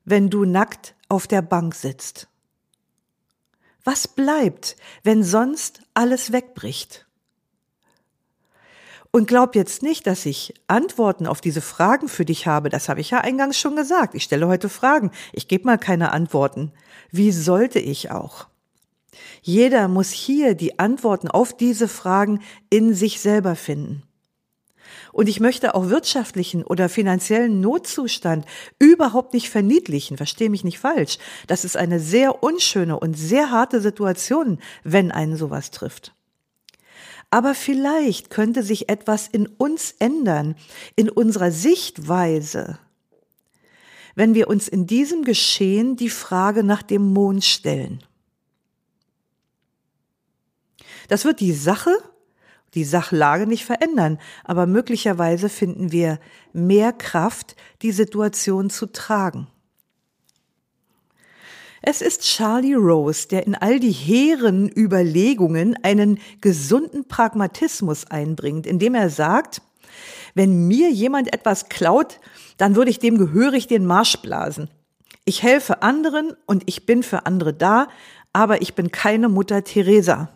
wenn 0.04 0.30
du 0.30 0.46
nackt 0.46 0.96
auf 1.10 1.28
der 1.28 1.42
Bank 1.42 1.76
sitzt? 1.76 2.28
Was 3.84 4.08
bleibt, 4.08 4.76
wenn 5.04 5.24
sonst 5.24 5.82
alles 5.94 6.32
wegbricht? 6.32 7.06
Und 9.12 9.28
glaub 9.30 9.56
jetzt 9.56 9.82
nicht, 9.82 10.08
dass 10.08 10.26
ich 10.26 10.54
Antworten 10.68 11.26
auf 11.26 11.40
diese 11.40 11.62
Fragen 11.62 12.10
für 12.10 12.26
dich 12.26 12.48
habe. 12.48 12.68
Das 12.68 12.90
habe 12.90 13.00
ich 13.00 13.12
ja 13.12 13.20
eingangs 13.22 13.58
schon 13.58 13.78
gesagt. 13.78 14.14
Ich 14.14 14.24
stelle 14.24 14.48
heute 14.48 14.68
Fragen. 14.68 15.12
Ich 15.32 15.48
gebe 15.48 15.64
mal 15.64 15.78
keine 15.78 16.12
Antworten. 16.12 16.74
Wie 17.12 17.32
sollte 17.32 17.80
ich 17.80 18.12
auch? 18.12 18.48
Jeder 19.42 19.88
muss 19.88 20.12
hier 20.12 20.56
die 20.56 20.80
Antworten 20.80 21.28
auf 21.28 21.56
diese 21.56 21.88
Fragen 21.88 22.42
in 22.70 22.94
sich 22.94 23.20
selber 23.20 23.56
finden. 23.56 24.04
Und 25.12 25.30
ich 25.30 25.40
möchte 25.40 25.76
auch 25.76 25.90
wirtschaftlichen 25.90 26.64
oder 26.64 26.90
finanziellen 26.90 27.62
Notzustand 27.62 28.46
überhaupt 28.80 29.34
nicht 29.34 29.50
verniedlichen. 29.50 30.18
Verstehe 30.18 30.50
mich 30.50 30.66
nicht 30.66 30.80
falsch. 30.80 31.20
Das 31.48 31.64
ist 31.64 31.78
eine 31.78 32.02
sehr 32.02 32.44
unschöne 32.44 33.00
und 33.00 33.14
sehr 33.14 33.50
harte 33.50 33.80
Situation, 33.80 34.60
wenn 34.84 35.12
einen 35.12 35.38
sowas 35.38 35.72
trifft. 35.72 36.14
Aber 37.32 37.56
vielleicht 37.56 38.30
könnte 38.30 38.62
sich 38.62 38.90
etwas 38.90 39.28
in 39.28 39.48
uns 39.48 39.96
ändern, 40.00 40.56
in 40.96 41.10
unserer 41.10 41.52
Sichtweise, 41.52 42.78
wenn 44.16 44.34
wir 44.34 44.48
uns 44.48 44.68
in 44.68 44.86
diesem 44.86 45.24
Geschehen 45.24 45.96
die 45.96 46.10
Frage 46.10 46.64
nach 46.64 46.82
dem 46.82 47.14
Mond 47.14 47.44
stellen. 47.44 48.04
Das 51.08 51.26
wird 51.26 51.40
die 51.40 51.54
Sache, 51.54 51.92
die 52.74 52.84
Sachlage 52.84 53.48
nicht 53.48 53.66
verändern, 53.66 54.20
aber 54.44 54.68
möglicherweise 54.68 55.50
finden 55.50 55.92
wir 55.92 56.20
mehr 56.54 56.94
Kraft, 56.94 57.56
die 57.82 57.92
Situation 57.92 58.70
zu 58.70 58.88
tragen. 58.88 59.48
Es 61.88 62.02
ist 62.02 62.24
Charlie 62.24 62.74
Rose, 62.74 63.28
der 63.28 63.46
in 63.46 63.54
all 63.54 63.80
die 63.80 63.92
hehren 63.92 64.72
Überlegungen 64.76 65.78
einen 65.84 66.20
gesunden 66.42 67.08
Pragmatismus 67.08 68.06
einbringt, 68.06 68.66
indem 68.66 68.96
er 68.96 69.12
sagt, 69.12 69.62
wenn 70.34 70.68
mir 70.68 70.92
jemand 70.92 71.32
etwas 71.32 71.70
klaut, 71.70 72.20
dann 72.58 72.76
würde 72.76 72.90
ich 72.90 73.00
dem 73.00 73.18
gehörig 73.18 73.68
den 73.68 73.86
Marsch 73.86 74.18
blasen. 74.18 74.70
Ich 75.26 75.44
helfe 75.44 75.82
anderen 75.82 76.34
und 76.46 76.64
ich 76.66 76.86
bin 76.86 77.04
für 77.04 77.26
andere 77.26 77.54
da, 77.54 77.88
aber 78.34 78.62
ich 78.62 78.74
bin 78.74 78.92
keine 78.92 79.30
Mutter 79.30 79.64
Teresa. 79.64 80.30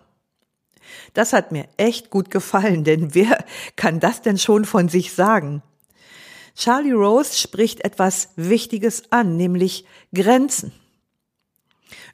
Das 1.14 1.34
hat 1.34 1.52
mir 1.52 1.66
echt 1.78 2.10
gut 2.10 2.30
gefallen, 2.32 2.84
denn 2.84 3.14
wer 3.16 3.44
kann 3.76 4.00
das 4.00 4.22
denn 4.22 4.38
schon 4.38 4.66
von 4.66 4.90
sich 4.90 5.14
sagen? 5.14 5.62
Charlie 6.56 6.92
Rose 6.92 7.38
spricht 7.38 7.86
etwas 7.86 8.30
Wichtiges 8.36 9.04
an, 9.12 9.38
nämlich 9.38 9.86
Grenzen. 10.14 10.74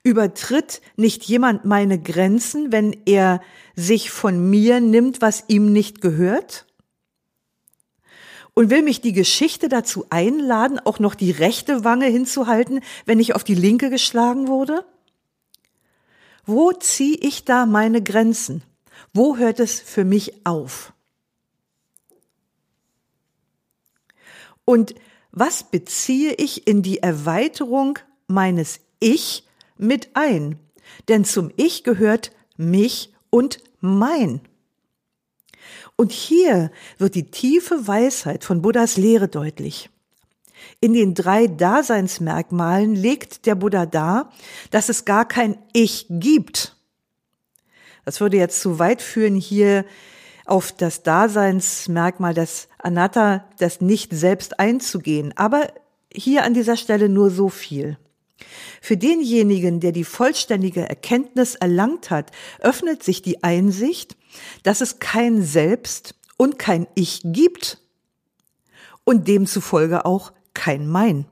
Übertritt 0.03 0.81
nicht 0.97 1.23
jemand 1.23 1.65
meine 1.65 1.99
Grenzen, 1.99 2.71
wenn 2.71 2.95
er 3.05 3.41
sich 3.75 4.11
von 4.11 4.49
mir 4.49 4.79
nimmt, 4.79 5.21
was 5.21 5.45
ihm 5.47 5.73
nicht 5.73 5.99
gehört? 5.99 6.67
Und 8.53 8.69
will 8.69 8.83
mich 8.83 9.01
die 9.01 9.13
Geschichte 9.13 9.67
dazu 9.67 10.05
einladen, 10.11 10.79
auch 10.79 10.99
noch 10.99 11.15
die 11.15 11.31
rechte 11.31 11.83
Wange 11.83 12.05
hinzuhalten, 12.05 12.81
wenn 13.05 13.19
ich 13.19 13.33
auf 13.35 13.43
die 13.43 13.55
linke 13.55 13.89
geschlagen 13.89 14.47
wurde? 14.47 14.85
Wo 16.45 16.71
ziehe 16.71 17.17
ich 17.17 17.45
da 17.45 17.65
meine 17.65 18.03
Grenzen? 18.03 18.63
Wo 19.13 19.37
hört 19.37 19.59
es 19.59 19.79
für 19.79 20.05
mich 20.05 20.45
auf? 20.45 20.93
Und 24.63 24.95
was 25.31 25.63
beziehe 25.63 26.33
ich 26.33 26.67
in 26.67 26.81
die 26.81 26.99
Erweiterung 26.99 27.99
meines 28.27 28.79
Ich 28.99 29.47
mit 29.77 30.09
ein, 30.15 30.59
denn 31.07 31.25
zum 31.25 31.51
Ich 31.55 31.83
gehört 31.83 32.31
mich 32.57 33.13
und 33.29 33.59
mein. 33.79 34.41
Und 35.97 36.11
hier 36.11 36.71
wird 36.97 37.15
die 37.15 37.31
tiefe 37.31 37.87
Weisheit 37.87 38.43
von 38.43 38.61
Buddhas 38.61 38.97
Lehre 38.97 39.27
deutlich. 39.27 39.89
In 40.79 40.93
den 40.93 41.13
drei 41.13 41.47
Daseinsmerkmalen 41.47 42.95
legt 42.95 43.45
der 43.45 43.55
Buddha 43.55 43.85
dar, 43.85 44.31
dass 44.71 44.89
es 44.89 45.05
gar 45.05 45.27
kein 45.27 45.57
Ich 45.73 46.05
gibt. 46.09 46.75
Das 48.05 48.21
würde 48.21 48.37
jetzt 48.37 48.61
zu 48.61 48.79
weit 48.79 49.01
führen, 49.01 49.35
hier 49.35 49.85
auf 50.45 50.71
das 50.71 51.03
Daseinsmerkmal 51.03 52.33
des 52.33 52.67
Anatta, 52.77 53.45
das 53.57 53.81
Nicht 53.81 54.13
selbst 54.13 54.59
einzugehen. 54.59 55.33
Aber 55.35 55.67
hier 56.13 56.43
an 56.43 56.53
dieser 56.53 56.77
Stelle 56.77 57.09
nur 57.09 57.31
so 57.31 57.49
viel. 57.49 57.97
Für 58.81 58.97
denjenigen, 58.97 59.79
der 59.79 59.91
die 59.91 60.03
vollständige 60.03 60.87
Erkenntnis 60.87 61.55
erlangt 61.55 62.11
hat, 62.11 62.31
öffnet 62.59 63.03
sich 63.03 63.21
die 63.21 63.43
Einsicht, 63.43 64.15
dass 64.63 64.81
es 64.81 64.99
kein 64.99 65.41
Selbst 65.41 66.15
und 66.37 66.59
kein 66.59 66.85
Ich 66.95 67.21
gibt 67.23 67.79
und 69.03 69.27
demzufolge 69.27 70.05
auch 70.05 70.31
kein 70.55 70.87
Mein. 70.87 71.25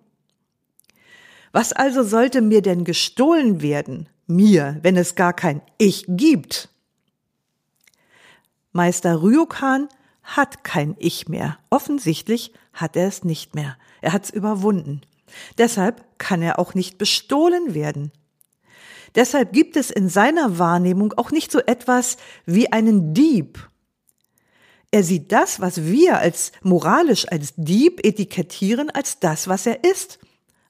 Was 1.52 1.74
also 1.74 2.04
sollte 2.04 2.42
mir 2.42 2.62
denn 2.62 2.84
gestohlen 2.84 3.62
werden, 3.62 4.10
mir, 4.28 4.78
wenn 4.82 4.98
es 4.98 5.16
gar 5.16 5.34
kein 5.34 5.62
Ich 5.78 6.06
gibt? 6.08 6.70
Meister 8.72 9.22
Ryokan 9.22 9.90
hat 10.24 10.64
kein 10.64 10.96
Ich 10.98 11.28
mehr. 11.28 11.60
Offensichtlich 11.70 12.54
hat 12.74 12.96
er 12.96 13.08
es 13.08 13.24
nicht 13.24 13.56
mehr. 13.56 13.78
Er 14.02 14.14
hat 14.14 14.26
es 14.26 14.30
überwunden. 14.30 15.02
Deshalb 15.58 16.04
kann 16.18 16.42
er 16.42 16.60
auch 16.60 16.74
nicht 16.74 16.98
bestohlen 16.98 17.74
werden. 17.74 18.12
Deshalb 19.16 19.54
gibt 19.54 19.78
es 19.78 19.92
in 19.92 20.10
seiner 20.10 20.58
Wahrnehmung 20.58 21.14
auch 21.14 21.32
nicht 21.32 21.52
so 21.52 21.60
etwas 21.60 22.18
wie 22.46 22.72
einen 22.72 23.14
Dieb. 23.14 23.70
Er 24.94 25.04
sieht 25.04 25.32
das, 25.32 25.60
was 25.60 25.86
wir 25.86 26.20
als 26.20 26.52
moralisch 26.62 27.28
als 27.28 27.56
Dieb 27.56 28.06
etikettieren, 28.06 28.92
als 28.92 29.18
das, 29.18 29.48
was 29.48 29.66
er 29.66 29.84
ist, 29.84 30.20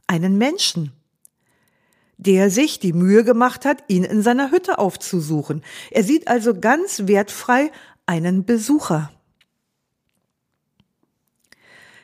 einen 0.07 0.37
Menschen, 0.37 0.93
der 2.15 2.49
sich 2.49 2.79
die 2.79 2.93
Mühe 2.93 3.25
gemacht 3.25 3.65
hat, 3.65 3.83
ihn 3.89 4.05
in 4.05 4.21
seiner 4.21 4.49
Hütte 4.49 4.79
aufzusuchen. 4.79 5.61
Er 5.91 6.05
sieht 6.05 6.29
also 6.29 6.57
ganz 6.57 7.05
wertfrei 7.05 7.69
einen 8.05 8.45
Besucher. 8.45 9.11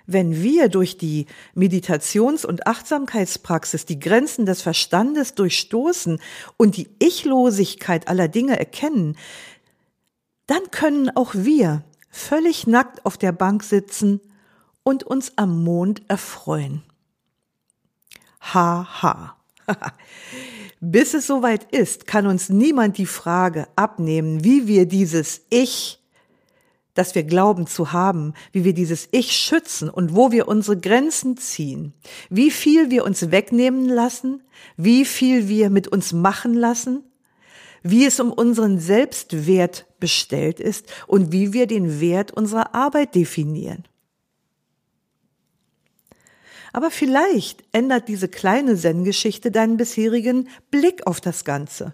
Wenn 0.06 0.44
wir 0.44 0.68
durch 0.68 0.98
die 0.98 1.26
Meditations- 1.56 2.46
und 2.46 2.68
Achtsamkeitspraxis 2.68 3.86
die 3.86 4.00
Grenzen 4.00 4.46
des 4.46 4.62
Verstandes 4.62 5.36
durchstoßen 5.36 6.20
und 6.58 6.76
die 6.76 6.90
Ichlosigkeit 7.00 8.10
aller 8.10 8.28
Dinge 8.28 8.60
erkennen, 8.60 9.16
dann 10.48 10.70
können 10.72 11.16
auch 11.16 11.34
wir 11.34 11.86
völlig 12.10 12.68
nackt 12.68 13.06
auf 13.06 13.18
der 13.18 13.32
Bank 13.32 13.64
sitzen 13.64 14.22
und 14.84 15.04
uns 15.04 15.34
am 15.38 15.64
Mond 15.64 16.02
erfreuen. 16.08 16.84
Haha. 18.42 19.36
Ha. 19.68 19.94
Bis 20.82 21.14
es 21.14 21.28
soweit 21.28 21.72
ist, 21.72 22.08
kann 22.08 22.26
uns 22.26 22.50
niemand 22.50 22.98
die 22.98 23.06
Frage 23.06 23.68
abnehmen, 23.76 24.44
wie 24.44 24.66
wir 24.66 24.86
dieses 24.86 25.42
Ich 25.50 26.00
das 27.00 27.16
wir 27.16 27.24
glauben 27.24 27.66
zu 27.66 27.94
haben, 27.94 28.34
wie 28.52 28.66
wir 28.66 28.74
dieses 28.74 29.08
Ich 29.12 29.32
schützen 29.32 29.90
und 29.90 30.18
wo 30.18 30.34
wir 30.34 30.50
unsere 30.50 30.78
Grenzen 30.78 31.38
ziehen, 31.38 31.94
wie 32.30 32.52
viel 32.52 32.90
wir 32.90 33.06
uns 33.06 33.32
wegnehmen 33.32 33.88
lassen, 33.88 34.44
wie 34.76 35.06
viel 35.06 35.48
wir 35.48 35.70
mit 35.70 35.88
uns 35.88 36.12
machen 36.12 36.54
lassen, 36.54 37.04
wie 37.84 38.06
es 38.06 38.20
um 38.20 38.34
unseren 38.34 38.80
Selbstwert 38.80 39.86
bestellt 40.00 40.60
ist 40.60 40.88
und 41.08 41.32
wie 41.32 41.54
wir 41.54 41.68
den 41.68 42.00
Wert 42.00 42.32
unserer 42.32 42.76
Arbeit 42.76 43.16
definieren. 43.16 43.86
Aber 46.72 46.92
vielleicht 46.92 47.64
ändert 47.72 48.08
diese 48.08 48.28
kleine 48.28 48.76
Zen-Geschichte 48.76 49.52
deinen 49.52 49.78
bisherigen 49.78 50.50
Blick 50.70 51.08
auf 51.08 51.20
das 51.20 51.44
Ganze. 51.44 51.94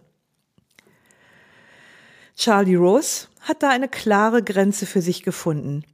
Charlie 2.35 2.75
Rose 2.75 3.27
hat 3.39 3.63
da 3.63 3.69
eine 3.69 3.87
klare 3.87 4.43
Grenze 4.43 4.85
für 4.85 5.01
sich 5.01 5.23
gefunden. 5.23 5.85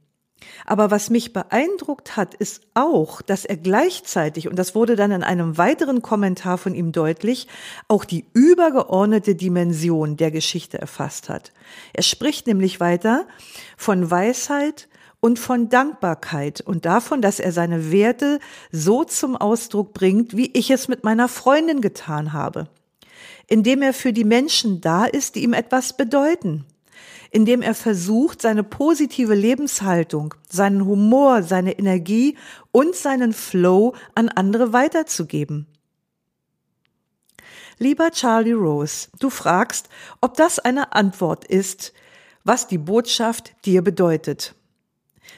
Aber 0.66 0.90
was 0.90 1.10
mich 1.10 1.32
beeindruckt 1.32 2.16
hat, 2.16 2.34
ist 2.34 2.62
auch, 2.74 3.22
dass 3.22 3.44
er 3.44 3.56
gleichzeitig, 3.56 4.48
und 4.48 4.58
das 4.58 4.74
wurde 4.74 4.96
dann 4.96 5.10
in 5.10 5.22
einem 5.22 5.58
weiteren 5.58 6.02
Kommentar 6.02 6.58
von 6.58 6.74
ihm 6.74 6.92
deutlich, 6.92 7.48
auch 7.88 8.04
die 8.04 8.24
übergeordnete 8.32 9.34
Dimension 9.34 10.16
der 10.16 10.30
Geschichte 10.30 10.78
erfasst 10.78 11.28
hat. 11.28 11.52
Er 11.92 12.02
spricht 12.02 12.46
nämlich 12.46 12.80
weiter 12.80 13.26
von 13.76 14.10
Weisheit 14.10 14.88
und 15.20 15.38
von 15.38 15.68
Dankbarkeit 15.68 16.60
und 16.60 16.84
davon, 16.84 17.22
dass 17.22 17.40
er 17.40 17.52
seine 17.52 17.92
Werte 17.92 18.40
so 18.70 19.04
zum 19.04 19.36
Ausdruck 19.36 19.94
bringt, 19.94 20.36
wie 20.36 20.50
ich 20.52 20.70
es 20.70 20.88
mit 20.88 21.04
meiner 21.04 21.28
Freundin 21.28 21.80
getan 21.80 22.32
habe 22.32 22.68
indem 23.52 23.82
er 23.82 23.92
für 23.92 24.14
die 24.14 24.24
Menschen 24.24 24.80
da 24.80 25.04
ist, 25.04 25.34
die 25.34 25.42
ihm 25.42 25.52
etwas 25.52 25.94
bedeuten, 25.94 26.64
indem 27.32 27.62
er 27.62 27.74
versucht, 27.74 28.42
seine 28.42 28.62
positive 28.62 29.34
Lebenshaltung, 29.34 30.34
seinen 30.48 30.84
Humor, 30.84 31.42
seine 31.42 31.78
Energie 31.78 32.36
und 32.70 32.94
seinen 32.94 33.32
Flow 33.32 33.94
an 34.14 34.28
andere 34.28 34.72
weiterzugeben. 34.72 35.66
Lieber 37.78 38.10
Charlie 38.10 38.52
Rose, 38.52 39.08
du 39.18 39.30
fragst, 39.30 39.88
ob 40.20 40.36
das 40.36 40.58
eine 40.58 40.92
Antwort 40.92 41.46
ist, 41.46 41.94
was 42.44 42.68
die 42.68 42.78
Botschaft 42.78 43.54
dir 43.64 43.82
bedeutet. 43.82 44.54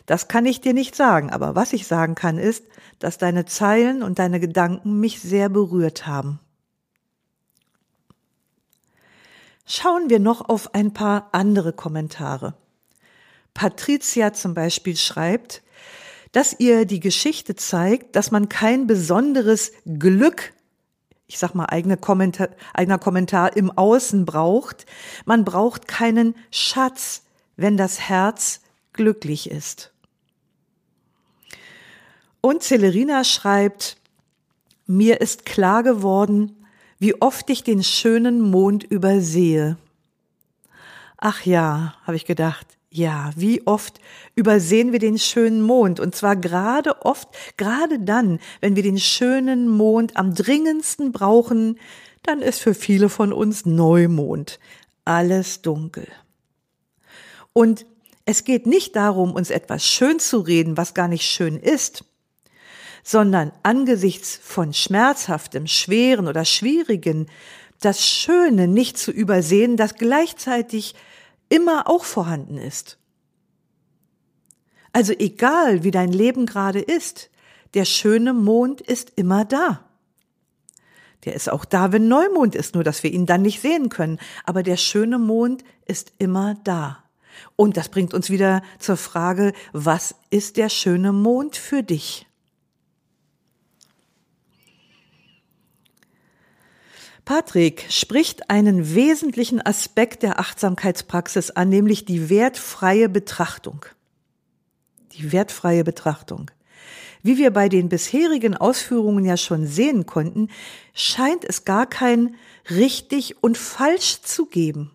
Das 0.07 0.27
kann 0.27 0.47
ich 0.47 0.61
dir 0.61 0.75
nicht 0.75 0.97
sagen, 0.97 1.31
aber 1.31 1.55
was 1.55 1.73
ich 1.73 1.87
sagen 1.87 2.17
kann 2.17 2.39
ist, 2.39 2.65
dass 2.99 3.19
deine 3.19 3.45
Zeilen 3.45 4.03
und 4.03 4.19
deine 4.19 4.41
Gedanken 4.41 4.99
mich 4.99 5.21
sehr 5.21 5.49
berührt 5.49 6.07
haben. 6.09 6.41
Schauen 9.67 10.11
wir 10.11 10.19
noch 10.19 10.49
auf 10.49 10.75
ein 10.75 10.93
paar 10.93 11.31
andere 11.33 11.73
Kommentare. 11.73 12.55
Patricia 13.55 14.33
zum 14.33 14.53
Beispiel 14.53 14.97
schreibt, 14.97 15.63
dass 16.33 16.59
ihr 16.59 16.85
die 16.85 17.01
Geschichte 17.01 17.55
zeigt, 17.55 18.17
dass 18.17 18.31
man 18.31 18.49
kein 18.49 18.87
besonderes 18.87 19.73
Glück, 19.87 20.53
ich 21.27 21.39
sag 21.39 21.55
mal 21.55 21.67
eigene 21.67 21.97
Kommentar, 21.97 22.49
eigener 22.75 22.99
Kommentar 22.99 23.57
im 23.57 23.71
Außen 23.71 24.27
braucht. 24.27 24.85
Man 25.25 25.45
braucht 25.45 25.89
keinen 25.89 26.35
Schatz, 26.51 27.23
wenn 27.57 27.77
das 27.77 28.01
Herz 28.01 28.61
glücklich 28.93 29.51
ist. 29.51 29.93
Und 32.41 32.63
Celerina 32.63 33.25
schreibt, 33.25 33.97
mir 34.87 35.21
ist 35.21 35.47
klar 35.47 35.83
geworden, 35.83 36.64
wie 36.99 37.21
oft 37.21 37.51
ich 37.51 37.65
den 37.65 37.83
schönen 37.83 38.41
Mond 38.41 38.85
übersehe. 38.85 39.77
Ach 41.19 41.45
ja, 41.45 41.95
habe 42.05 42.17
ich 42.17 42.25
gedacht, 42.25 42.67
ja, 42.91 43.33
wie 43.35 43.67
oft 43.67 44.01
übersehen 44.37 44.93
wir 44.93 45.01
den 45.01 45.19
schönen 45.19 45.63
Mond 45.63 45.99
und 45.99 46.15
zwar 46.15 46.37
gerade 46.37 47.05
oft, 47.05 47.29
gerade 47.57 47.99
dann, 47.99 48.39
wenn 48.61 48.77
wir 48.77 48.85
den 48.85 48.99
schönen 48.99 49.69
Mond 49.69 50.17
am 50.17 50.35
dringendsten 50.35 51.11
brauchen, 51.11 51.79
dann 52.23 52.41
ist 52.41 52.61
für 52.61 52.75
viele 52.75 53.09
von 53.09 53.33
uns 53.33 53.67
Neumond, 53.67 54.61
alles 55.05 55.61
dunkel. 55.63 56.07
Und 57.53 57.85
es 58.27 58.45
geht 58.45 58.67
nicht 58.67 58.97
darum, 58.97 59.33
uns 59.33 59.51
etwas 59.51 59.85
schön 59.85 60.19
zu 60.19 60.39
reden, 60.39 60.77
was 60.77 60.95
gar 60.95 61.09
nicht 61.09 61.25
schön 61.25 61.57
ist, 61.57 62.05
sondern 63.05 63.53
angesichts 63.63 64.41
von 64.43 64.73
Schmerzhaftem, 64.73 65.69
Schweren 65.69 66.27
oder 66.27 66.45
Schwierigen 66.45 67.27
das 67.81 68.05
Schöne 68.05 68.67
nicht 68.67 68.99
zu 68.99 69.13
übersehen, 69.13 69.77
das 69.77 69.95
gleichzeitig 69.95 70.95
immer 71.51 71.89
auch 71.89 72.05
vorhanden 72.05 72.57
ist. 72.57 72.99
Also 74.93 75.13
egal, 75.13 75.85
wie 75.85 75.91
dein 75.91 76.13
Leben 76.13 76.47
gerade 76.47 76.81
ist, 76.81 77.31
der 77.75 77.85
schöne 77.85 78.33
Mond 78.33 78.81
ist 78.81 79.13
immer 79.17 79.45
da. 79.45 79.85
Der 81.25 81.35
ist 81.35 81.51
auch 81.51 81.65
da, 81.65 81.93
wenn 81.93 82.09
Neumond 82.09 82.55
ist, 82.55 82.75
nur 82.75 82.85
dass 82.85 83.03
wir 83.03 83.13
ihn 83.13 83.27
dann 83.27 83.43
nicht 83.43 83.61
sehen 83.61 83.89
können. 83.89 84.19
Aber 84.45 84.63
der 84.63 84.77
schöne 84.77 85.19
Mond 85.19 85.65
ist 85.87 86.13
immer 86.19 86.55
da. 86.65 87.03
Und 87.57 87.77
das 87.77 87.89
bringt 87.89 88.15
uns 88.15 88.31
wieder 88.31 88.63
zur 88.79 88.97
Frage, 88.97 89.53
was 89.73 90.15
ist 90.31 90.57
der 90.57 90.69
schöne 90.69 91.13
Mond 91.13 91.57
für 91.57 91.83
dich? 91.83 92.27
Patrick 97.25 97.87
spricht 97.89 98.51
einen 98.51 98.95
wesentlichen 98.95 99.65
Aspekt 99.65 100.23
der 100.23 100.39
Achtsamkeitspraxis 100.39 101.51
an, 101.51 101.71
nämlich 101.71 102.05
die 102.05 102.29
wertfreie 102.29 103.09
Betrachtung. 103.09 103.87
Die 105.13 105.33
wertfreie 105.33 105.85
Betrachtung. 105.85 106.51
Wie 107.23 107.39
wir 107.39 107.51
bei 107.51 107.71
den 107.71 107.89
bisherigen 107.89 108.55
Ausführungen 108.55 109.25
ja 109.25 109.39
schon 109.39 109.67
sehen 109.67 110.05
konnten, 110.05 110.51
scheint 110.93 111.45
es 111.45 111.65
gar 111.65 111.87
kein 111.87 112.35
richtig 112.69 113.43
und 113.43 113.57
falsch 113.57 114.21
zu 114.21 114.45
geben. 114.45 114.91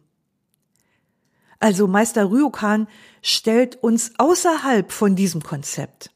Also 1.60 1.88
Meister 1.88 2.30
Ryokan 2.30 2.88
stellt 3.24 3.82
uns 3.82 4.12
außerhalb 4.20 4.92
von 4.92 5.15
diesem 5.15 5.42
Konzept. 5.42 6.12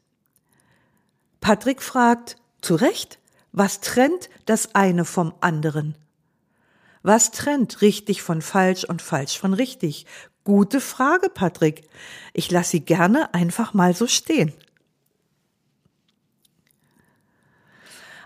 Patrick 1.40 1.82
fragt, 1.82 2.36
zu 2.60 2.76
Recht, 2.76 3.18
was 3.50 3.80
trennt 3.80 4.30
das 4.46 4.76
eine 4.76 5.04
vom 5.04 5.34
anderen? 5.40 5.96
Was 7.06 7.32
trennt 7.32 7.82
richtig 7.82 8.22
von 8.22 8.40
falsch 8.40 8.84
und 8.84 9.02
falsch 9.02 9.38
von 9.38 9.52
richtig? 9.52 10.06
Gute 10.42 10.80
Frage, 10.80 11.28
Patrick. 11.28 11.82
Ich 12.32 12.50
lasse 12.50 12.70
sie 12.70 12.80
gerne 12.80 13.34
einfach 13.34 13.74
mal 13.74 13.94
so 13.94 14.06
stehen. 14.06 14.54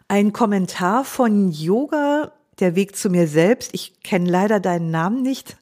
Ein 0.06 0.32
Kommentar 0.32 1.04
von 1.04 1.50
Yoga, 1.50 2.30
der 2.60 2.76
Weg 2.76 2.94
zu 2.94 3.10
mir 3.10 3.26
selbst, 3.26 3.74
ich 3.74 4.00
kenne 4.04 4.30
leider 4.30 4.60
deinen 4.60 4.92
Namen 4.92 5.22
nicht, 5.22 5.56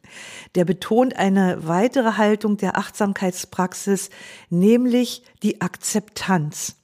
der 0.55 0.67
betont 0.67 1.17
eine 1.17 1.67
weitere 1.67 2.19
Haltung 2.19 2.59
der 2.59 2.77
Achtsamkeitspraxis, 2.77 4.11
nämlich 4.51 5.23
die 5.43 5.63
Akzeptanz. 5.63 6.77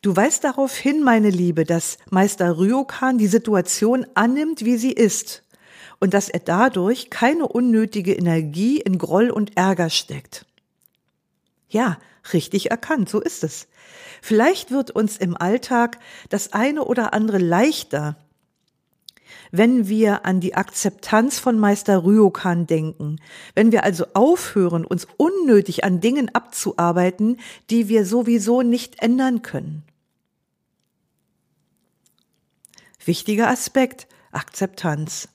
Du 0.00 0.14
weißt 0.14 0.44
darauf 0.44 0.76
hin, 0.76 1.02
meine 1.02 1.30
Liebe, 1.30 1.64
dass 1.64 1.98
Meister 2.10 2.58
Ryokan 2.58 3.18
die 3.18 3.26
Situation 3.26 4.06
annimmt, 4.14 4.64
wie 4.64 4.76
sie 4.76 4.92
ist 4.92 5.42
und 5.98 6.14
dass 6.14 6.28
er 6.28 6.40
dadurch 6.40 7.10
keine 7.10 7.48
unnötige 7.48 8.14
Energie 8.14 8.80
in 8.80 8.98
Groll 8.98 9.30
und 9.30 9.56
Ärger 9.56 9.90
steckt. 9.90 10.46
Ja, 11.68 11.98
richtig 12.32 12.70
erkannt, 12.70 13.08
so 13.08 13.20
ist 13.20 13.42
es. 13.42 13.66
Vielleicht 14.22 14.70
wird 14.70 14.90
uns 14.92 15.16
im 15.16 15.36
Alltag 15.36 15.98
das 16.28 16.52
eine 16.52 16.84
oder 16.84 17.12
andere 17.12 17.38
leichter, 17.38 18.16
wenn 19.50 19.88
wir 19.88 20.24
an 20.24 20.40
die 20.40 20.54
Akzeptanz 20.54 21.38
von 21.38 21.58
Meister 21.58 22.04
Ryokan 22.04 22.66
denken, 22.66 23.16
wenn 23.54 23.72
wir 23.72 23.84
also 23.84 24.06
aufhören, 24.14 24.84
uns 24.84 25.06
unnötig 25.16 25.84
an 25.84 26.00
Dingen 26.00 26.34
abzuarbeiten, 26.34 27.38
die 27.70 27.88
wir 27.88 28.04
sowieso 28.04 28.62
nicht 28.62 29.02
ändern 29.02 29.42
können. 29.42 29.84
Wichtiger 33.04 33.48
Aspekt, 33.48 34.06
Akzeptanz. 34.32 35.28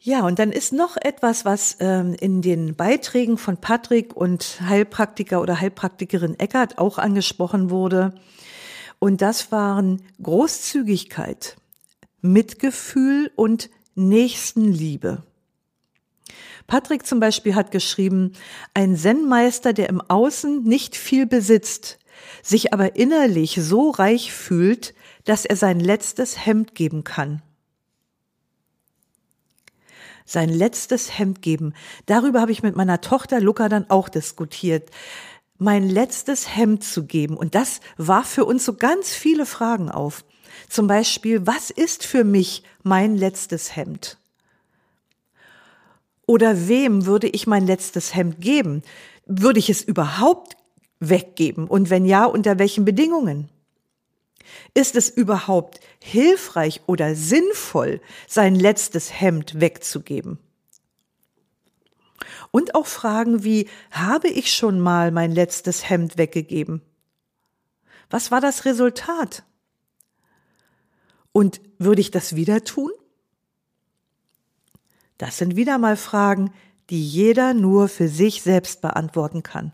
Ja, 0.00 0.24
und 0.24 0.38
dann 0.38 0.52
ist 0.52 0.72
noch 0.72 0.96
etwas, 0.96 1.44
was 1.44 1.76
ähm, 1.80 2.14
in 2.18 2.40
den 2.40 2.76
Beiträgen 2.76 3.36
von 3.36 3.56
Patrick 3.56 4.16
und 4.16 4.60
Heilpraktiker 4.62 5.42
oder 5.42 5.60
Heilpraktikerin 5.60 6.38
Eckert 6.38 6.78
auch 6.78 6.98
angesprochen 6.98 7.68
wurde. 7.68 8.14
Und 8.98 9.22
das 9.22 9.52
waren 9.52 10.02
Großzügigkeit, 10.22 11.56
Mitgefühl 12.20 13.30
und 13.36 13.70
Nächstenliebe. 13.94 15.22
Patrick 16.66 17.06
zum 17.06 17.18
Beispiel 17.18 17.54
hat 17.54 17.70
geschrieben, 17.70 18.32
ein 18.74 18.96
Zen-Meister, 18.96 19.72
der 19.72 19.88
im 19.88 20.00
Außen 20.02 20.62
nicht 20.64 20.96
viel 20.96 21.26
besitzt, 21.26 21.98
sich 22.42 22.72
aber 22.72 22.96
innerlich 22.96 23.58
so 23.60 23.90
reich 23.90 24.32
fühlt, 24.32 24.94
dass 25.24 25.44
er 25.44 25.56
sein 25.56 25.80
letztes 25.80 26.44
Hemd 26.44 26.74
geben 26.74 27.04
kann. 27.04 27.42
Sein 30.26 30.50
letztes 30.50 31.18
Hemd 31.18 31.40
geben. 31.40 31.72
Darüber 32.04 32.42
habe 32.42 32.52
ich 32.52 32.62
mit 32.62 32.76
meiner 32.76 33.00
Tochter 33.00 33.40
Luca 33.40 33.70
dann 33.70 33.88
auch 33.88 34.10
diskutiert 34.10 34.90
mein 35.58 35.88
letztes 35.88 36.56
Hemd 36.56 36.84
zu 36.84 37.04
geben. 37.04 37.36
Und 37.36 37.54
das 37.54 37.80
warf 37.96 38.28
für 38.28 38.44
uns 38.44 38.64
so 38.64 38.74
ganz 38.74 39.12
viele 39.12 39.44
Fragen 39.44 39.90
auf. 39.90 40.24
Zum 40.68 40.86
Beispiel, 40.86 41.46
was 41.46 41.70
ist 41.70 42.04
für 42.04 42.24
mich 42.24 42.62
mein 42.82 43.16
letztes 43.16 43.76
Hemd? 43.76 44.18
Oder 46.26 46.68
wem 46.68 47.06
würde 47.06 47.28
ich 47.28 47.46
mein 47.46 47.66
letztes 47.66 48.14
Hemd 48.14 48.40
geben? 48.40 48.82
Würde 49.26 49.58
ich 49.58 49.70
es 49.70 49.82
überhaupt 49.82 50.56
weggeben? 51.00 51.66
Und 51.66 51.90
wenn 51.90 52.04
ja, 52.04 52.24
unter 52.24 52.58
welchen 52.58 52.84
Bedingungen? 52.84 53.48
Ist 54.74 54.96
es 54.96 55.08
überhaupt 55.08 55.80
hilfreich 56.02 56.82
oder 56.86 57.14
sinnvoll, 57.14 58.00
sein 58.26 58.54
letztes 58.54 59.20
Hemd 59.20 59.60
wegzugeben? 59.60 60.38
Und 62.50 62.74
auch 62.74 62.86
Fragen 62.86 63.44
wie, 63.44 63.68
habe 63.90 64.28
ich 64.28 64.52
schon 64.54 64.80
mal 64.80 65.10
mein 65.10 65.32
letztes 65.32 65.88
Hemd 65.88 66.18
weggegeben? 66.18 66.82
Was 68.10 68.30
war 68.30 68.40
das 68.40 68.64
Resultat? 68.64 69.44
Und 71.32 71.60
würde 71.78 72.00
ich 72.00 72.10
das 72.10 72.34
wieder 72.36 72.64
tun? 72.64 72.90
Das 75.18 75.36
sind 75.36 75.56
wieder 75.56 75.78
mal 75.78 75.96
Fragen, 75.96 76.52
die 76.90 77.04
jeder 77.04 77.52
nur 77.54 77.88
für 77.88 78.08
sich 78.08 78.42
selbst 78.42 78.80
beantworten 78.80 79.42
kann. 79.42 79.72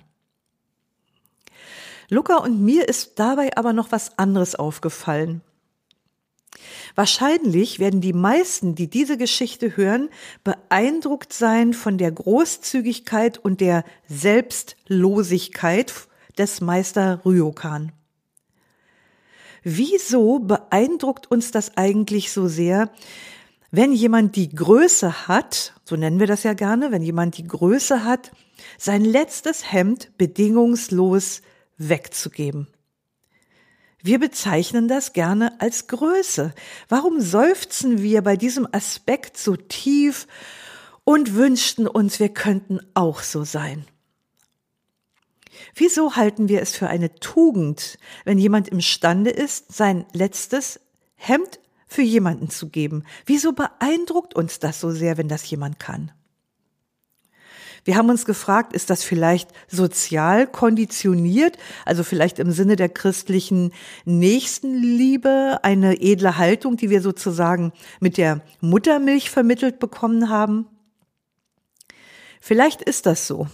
Luca 2.09 2.37
und 2.37 2.61
mir 2.61 2.89
ist 2.89 3.19
dabei 3.19 3.57
aber 3.57 3.73
noch 3.73 3.93
was 3.93 4.19
anderes 4.19 4.55
aufgefallen. 4.55 5.43
Wahrscheinlich 6.95 7.79
werden 7.79 8.01
die 8.01 8.13
meisten, 8.13 8.75
die 8.75 8.89
diese 8.89 9.17
Geschichte 9.17 9.77
hören, 9.77 10.09
beeindruckt 10.45 11.33
sein 11.33 11.75
von 11.75 11.99
der 11.99 12.13
Großzügigkeit 12.13 13.39
und 13.39 13.61
der 13.61 13.85
Selbstlosigkeit 14.09 15.93
des 16.39 16.61
Meister 16.61 17.21
Ryokan. 17.25 17.93
Wieso 19.63 20.41
beeindruckt 20.41 21.31
uns 21.31 21.51
das 21.51 21.77
eigentlich 21.77 22.33
so 22.33 22.49
sehr, 22.49 22.91
wenn 23.71 23.93
jemand 23.93 24.37
die 24.37 24.51
Größe 24.55 25.27
hat, 25.27 25.75
so 25.85 25.97
nennen 25.97 26.21
wir 26.21 26.27
das 26.27 26.45
ja 26.45 26.53
gerne, 26.53 26.93
wenn 26.93 27.03
jemand 27.03 27.39
die 27.39 27.47
Größe 27.47 28.05
hat, 28.05 28.31
sein 28.79 29.05
letztes 29.05 29.73
Hemd 29.73 30.17
bedingungslos 30.17 31.43
wegzugeben? 31.77 32.69
Wir 34.05 34.19
bezeichnen 34.19 34.87
das 34.87 35.15
gerne 35.15 35.59
als 35.63 35.87
Größe. 35.87 36.53
Warum 36.91 37.23
seufzen 37.23 38.03
wir 38.03 38.21
bei 38.21 38.37
diesem 38.37 38.69
Aspekt 38.71 39.39
so 39.39 39.57
tief 39.57 40.27
und 41.05 41.35
wünschten 41.35 41.89
uns, 41.89 42.21
wir 42.21 42.29
könnten 42.29 42.81
auch 42.93 43.21
so 43.21 43.45
sein? 43.45 43.87
Wieso 45.75 46.17
halten 46.17 46.51
wir 46.51 46.61
es 46.61 46.77
für 46.77 46.89
eine 46.89 47.15
Tugend, 47.15 47.99
wenn 48.27 48.37
jemand 48.37 48.69
imstande 48.69 49.31
ist, 49.31 49.73
sein 49.73 50.05
letztes 50.13 50.81
Hemd 51.15 51.59
für 51.87 52.03
jemanden 52.03 52.51
zu 52.51 52.69
geben? 52.69 53.05
Wieso 53.25 53.55
beeindruckt 53.55 54.35
uns 54.35 54.59
das 54.59 54.81
so 54.81 54.91
sehr, 54.91 55.17
wenn 55.17 55.29
das 55.29 55.49
jemand 55.49 55.79
kann? 55.79 56.13
Wir 57.85 57.97
haben 57.97 58.09
uns 58.09 58.25
gefragt, 58.25 58.73
ist 58.73 58.89
das 58.89 59.05
vielleicht 59.05 59.51
sozial 59.69 60.47
konditioniert, 60.47 61.59
also 61.85 62.03
vielleicht 62.03 62.39
im 62.39 62.51
Sinne 62.51 62.77
der 62.77 62.89
christlichen 62.89 63.73
Nächstenliebe, 64.07 65.61
eine 65.63 66.01
edle 66.01 66.39
Haltung, 66.39 66.79
die 66.79 66.89
wir 66.89 67.03
sozusagen 67.03 67.73
mit 68.01 68.17
der 68.17 68.41
Muttermilch 68.61 69.31
vermittelt 69.31 69.79
bekommen 69.79 70.31
haben? 70.31 70.67
Vielleicht 72.41 72.81
ist 72.83 73.07
das 73.07 73.27
so. 73.27 73.49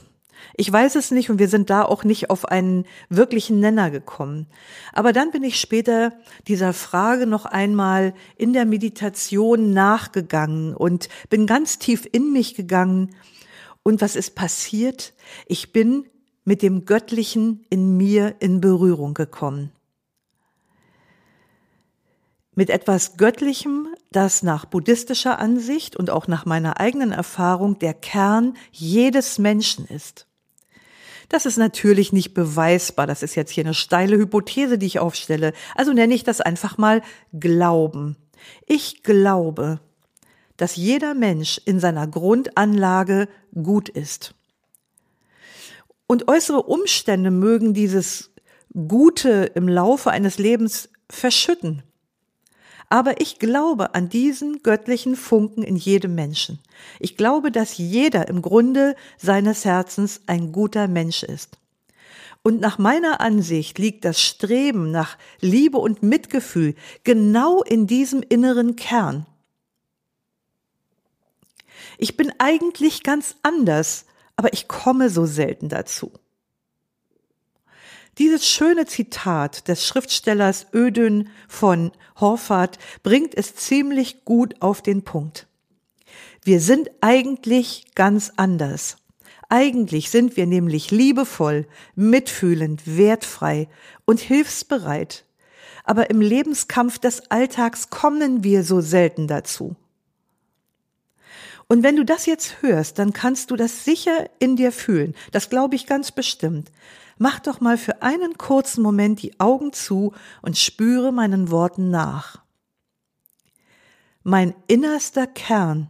Ich 0.57 0.71
weiß 0.73 0.95
es 0.97 1.11
nicht 1.11 1.31
und 1.31 1.39
wir 1.39 1.49
sind 1.49 1.71
da 1.71 1.83
auch 1.83 2.05
nicht 2.05 2.31
auf 2.31 2.45
einen 2.45 2.85
wirklichen 3.09 3.61
Nenner 3.61 3.91
gekommen. 3.91 4.47
Aber 4.93 5.13
dann 5.13 5.31
bin 5.31 5.43
ich 5.43 5.61
später 5.61 6.13
dieser 6.49 6.73
Frage 6.73 7.27
noch 7.27 7.47
einmal 7.47 8.15
in 8.37 8.53
der 8.53 8.65
Meditation 8.65 9.73
nachgegangen 9.73 10.75
und 10.75 11.09
bin 11.29 11.47
ganz 11.47 11.79
tief 11.79 12.09
in 12.11 12.33
mich 12.33 12.55
gegangen. 12.55 13.15
Und 13.83 14.01
was 14.01 14.17
ist 14.17 14.35
passiert? 14.35 15.15
Ich 15.47 15.73
bin 15.73 16.07
mit 16.45 16.63
dem 16.63 16.85
Göttlichen 16.85 17.65
in 17.71 17.97
mir 17.97 18.37
in 18.41 18.61
Berührung 18.61 19.15
gekommen. 19.15 19.73
Mit 22.55 22.69
etwas 22.69 23.17
Göttlichem, 23.17 23.89
das 24.11 24.43
nach 24.43 24.65
buddhistischer 24.65 25.39
Ansicht 25.39 25.97
und 25.97 26.11
auch 26.11 26.27
nach 26.27 26.45
meiner 26.45 26.81
eigenen 26.81 27.13
Erfahrung 27.13 27.79
der 27.79 27.95
Kern 27.95 28.55
jedes 28.73 29.39
Menschen 29.39 29.87
ist. 29.87 30.27
Das 31.29 31.47
ist 31.47 31.57
natürlich 31.57 32.13
nicht 32.13 32.35
beweisbar. 32.35 33.07
Das 33.07 33.23
ist 33.23 33.37
jetzt 33.37 33.53
hier 33.53 33.65
eine 33.65 33.73
steile 33.73 34.19
Hypothese, 34.19 34.79
die 34.79 34.87
ich 34.87 34.99
aufstelle. 34.99 35.53
Also 35.77 35.93
nenne 35.93 36.13
ich 36.13 36.25
das 36.25 36.41
einfach 36.41 36.77
mal 36.77 37.03
Glauben. 37.33 38.17
Ich 38.67 39.05
glaube, 39.05 39.81
dass 40.61 40.77
jeder 40.77 41.15
Mensch 41.15 41.59
in 41.65 41.81
seiner 41.81 42.07
Grundanlage 42.07 43.29
gut 43.55 43.89
ist. 43.89 44.35
Und 46.07 46.29
äußere 46.29 46.65
Umstände 46.65 47.31
mögen 47.31 47.73
dieses 47.73 48.31
Gute 48.75 49.53
im 49.55 49.69
Laufe 49.69 50.11
eines 50.11 50.37
Lebens 50.39 50.91
verschütten. 51.09 51.83
Aber 52.91 53.23
ich 53.23 53.39
glaube 53.39 53.95
an 53.95 54.11
diesen 54.11 54.63
göttlichen 54.63 55.17
Funken 55.17 55.63
in 55.63 55.77
jedem 55.77 56.15
Menschen. 56.15 56.59
Ich 56.99 57.17
glaube, 57.17 57.51
dass 57.51 57.79
jeder 57.79 58.29
im 58.29 58.43
Grunde 58.43 58.97
seines 59.17 59.65
Herzens 59.65 60.21
ein 60.27 60.53
guter 60.53 60.89
Mensch 60.89 61.23
ist. 61.23 61.57
Und 62.43 62.61
nach 62.61 62.77
meiner 62.77 63.23
Ansicht 63.23 63.79
liegt 63.79 64.05
das 64.05 64.21
Streben 64.21 64.91
nach 64.91 65.17
Liebe 65.41 65.79
und 65.79 66.03
Mitgefühl 66.03 66.75
genau 67.03 67.63
in 67.63 67.87
diesem 67.87 68.23
inneren 68.29 68.77
Kern. 68.77 69.27
Ich 72.03 72.17
bin 72.17 72.33
eigentlich 72.39 73.03
ganz 73.03 73.37
anders, 73.43 74.07
aber 74.35 74.55
ich 74.55 74.69
komme 74.69 75.11
so 75.11 75.27
selten 75.27 75.69
dazu. 75.69 76.11
Dieses 78.17 78.49
schöne 78.49 78.87
Zitat 78.87 79.69
des 79.69 79.87
Schriftstellers 79.87 80.69
Ödön 80.73 81.29
von 81.47 81.93
Horvath 82.19 82.79
bringt 83.03 83.37
es 83.37 83.55
ziemlich 83.55 84.25
gut 84.25 84.63
auf 84.63 84.81
den 84.81 85.03
Punkt. 85.03 85.47
Wir 86.43 86.61
sind 86.61 86.91
eigentlich 87.03 87.95
ganz 87.95 88.33
anders. 88.35 88.97
Eigentlich 89.51 90.09
sind 90.09 90.39
wir 90.39 90.47
nämlich 90.47 90.91
liebevoll, 90.91 91.67
mitfühlend, 91.97 92.97
wertfrei 92.97 93.69
und 94.07 94.21
hilfsbereit. 94.21 95.27
Aber 95.85 96.09
im 96.09 96.23
Lebenskampf 96.23 96.99
des 96.99 97.31
Alltags 97.31 97.91
kommen 97.91 98.43
wir 98.43 98.65
so 98.65 98.81
selten 98.81 99.27
dazu. 99.27 99.77
Und 101.71 101.85
wenn 101.85 101.95
du 101.95 102.05
das 102.05 102.27
jetzt 102.27 102.63
hörst, 102.63 102.99
dann 102.99 103.13
kannst 103.13 103.53
du 103.53 103.55
das 103.55 103.85
sicher 103.85 104.29
in 104.41 104.57
dir 104.57 104.73
fühlen. 104.73 105.15
Das 105.31 105.51
glaube 105.51 105.77
ich 105.77 105.87
ganz 105.87 106.11
bestimmt. 106.11 106.73
Mach 107.17 107.39
doch 107.39 107.61
mal 107.61 107.79
für 107.79 108.03
einen 108.03 108.37
kurzen 108.37 108.83
Moment 108.83 109.23
die 109.23 109.39
Augen 109.39 109.73
zu 109.73 110.13
und 110.43 110.59
spüre 110.59 111.13
meinen 111.13 111.49
Worten 111.53 111.89
nach. 111.89 112.43
Mein 114.25 114.53
innerster 114.67 115.29
Kern 115.29 115.89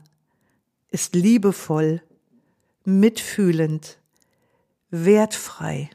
ist 0.91 1.15
liebevoll, 1.15 2.03
mitfühlend, 2.85 3.97
wertfrei, 4.91 5.89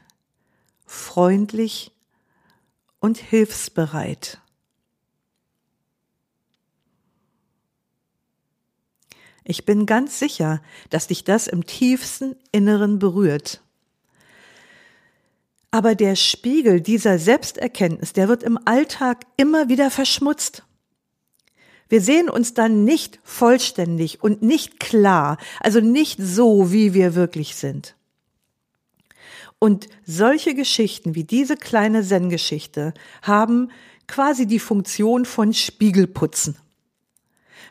freundlich 0.84 1.92
und 2.98 3.18
hilfsbereit. 3.18 4.40
Ich 9.48 9.64
bin 9.64 9.86
ganz 9.86 10.18
sicher, 10.18 10.60
dass 10.90 11.06
dich 11.06 11.22
das 11.22 11.46
im 11.46 11.64
tiefsten 11.66 12.34
Inneren 12.50 12.98
berührt. 12.98 13.62
Aber 15.70 15.94
der 15.94 16.16
Spiegel 16.16 16.80
dieser 16.80 17.18
Selbsterkenntnis, 17.20 18.12
der 18.12 18.28
wird 18.28 18.42
im 18.42 18.58
Alltag 18.64 19.24
immer 19.36 19.68
wieder 19.68 19.92
verschmutzt. 19.92 20.64
Wir 21.88 22.00
sehen 22.00 22.28
uns 22.28 22.54
dann 22.54 22.84
nicht 22.84 23.20
vollständig 23.22 24.20
und 24.20 24.42
nicht 24.42 24.80
klar, 24.80 25.38
also 25.60 25.78
nicht 25.78 26.18
so, 26.20 26.72
wie 26.72 26.92
wir 26.92 27.14
wirklich 27.14 27.54
sind. 27.54 27.94
Und 29.60 29.86
solche 30.04 30.54
Geschichten 30.54 31.14
wie 31.14 31.24
diese 31.24 31.56
kleine 31.56 32.02
Zen-Geschichte 32.02 32.94
haben 33.22 33.70
quasi 34.08 34.46
die 34.46 34.58
Funktion 34.58 35.24
von 35.24 35.52
Spiegelputzen. 35.52 36.56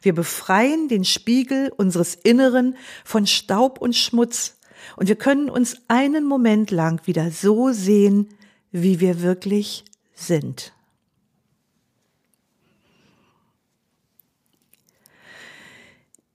Wir 0.02 0.14
befreien 0.14 0.88
den 0.88 1.06
Spiegel 1.06 1.72
unseres 1.76 2.16
Inneren 2.16 2.76
von 3.04 3.28
Staub 3.28 3.80
und 3.80 3.96
Schmutz 3.96 4.58
und 4.96 5.08
wir 5.08 5.16
können 5.16 5.50
uns 5.50 5.78
einen 5.88 6.26
Moment 6.26 6.72
lang 6.72 7.06
wieder 7.06 7.32
so 7.32 7.72
sehen, 7.72 8.30
wie 8.72 9.00
wir 9.00 9.22
wirklich 9.22 9.86
sind. 10.14 10.74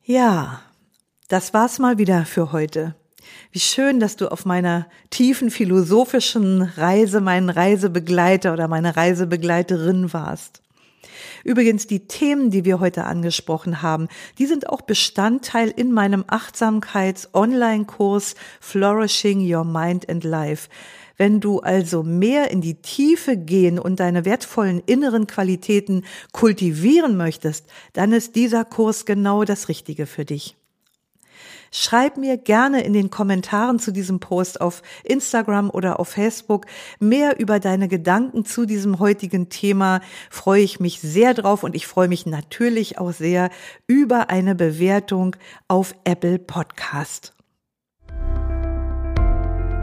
Ja, 0.03 0.63
das 1.29 1.55
war's 1.55 1.79
mal 1.79 1.99
wieder 1.99 2.25
für 2.27 2.51
heute. 2.51 2.97
Wie 3.53 3.61
schön, 3.61 4.01
dass 4.01 4.17
du 4.17 4.31
auf 4.31 4.45
meiner 4.45 4.89
tiefen 5.11 5.51
philosophischen 5.51 6.63
Reise 6.63 7.21
mein 7.21 7.49
Reisebegleiter 7.49 8.53
oder 8.53 8.67
meine 8.67 8.97
Reisebegleiterin 8.97 10.13
warst. 10.13 10.60
Übrigens, 11.45 11.87
die 11.87 12.07
Themen, 12.07 12.51
die 12.51 12.65
wir 12.65 12.81
heute 12.81 13.05
angesprochen 13.05 13.83
haben, 13.83 14.09
die 14.39 14.47
sind 14.47 14.69
auch 14.69 14.81
Bestandteil 14.83 15.69
in 15.69 15.93
meinem 15.93 16.25
Achtsamkeits-Online-Kurs 16.27 18.35
Flourishing 18.61 19.41
Your 19.41 19.65
Mind 19.65 20.09
and 20.09 20.25
Life. 20.25 20.69
Wenn 21.17 21.41
du 21.41 21.61
also 21.61 22.03
mehr 22.03 22.51
in 22.51 22.63
die 22.63 22.81
Tiefe 22.81 23.37
gehen 23.37 23.79
und 23.79 24.01
deine 24.01 24.25
wertvollen 24.25 24.83
inneren 24.87 25.27
Qualitäten 25.27 26.05
kultivieren 26.33 27.17
möchtest, 27.17 27.67
dann 27.93 28.13
ist 28.13 28.37
dieser 28.37 28.65
Kurs 28.65 29.05
genau 29.05 29.45
das 29.45 29.69
Richtige 29.69 30.07
für 30.07 30.25
dich. 30.25 30.57
Schreib 31.73 32.17
mir 32.17 32.37
gerne 32.37 32.83
in 32.83 32.93
den 32.93 33.11
Kommentaren 33.11 33.79
zu 33.79 33.93
diesem 33.93 34.19
Post 34.19 34.61
auf 34.61 34.83
Instagram 35.05 35.71
oder 35.71 36.01
auf 36.01 36.09
Facebook 36.09 36.67
mehr 36.99 37.39
über 37.39 37.61
deine 37.61 37.87
Gedanken 37.87 38.45
zu 38.45 38.67
diesem 38.67 38.99
heutigen 38.99 39.49
Thema. 39.51 40.01
Freue 40.31 40.63
ich 40.63 40.81
mich 40.81 41.01
sehr 41.01 41.33
drauf 41.35 41.63
und 41.63 41.77
ich 41.77 41.87
freue 41.87 42.09
mich 42.09 42.27
natürlich 42.27 42.99
auch 42.99 43.13
sehr 43.13 43.51
über 43.87 44.31
eine 44.31 44.55
Bewertung 44.55 45.37
auf 45.69 45.95
Apple 46.05 46.39
Podcast. 46.41 47.35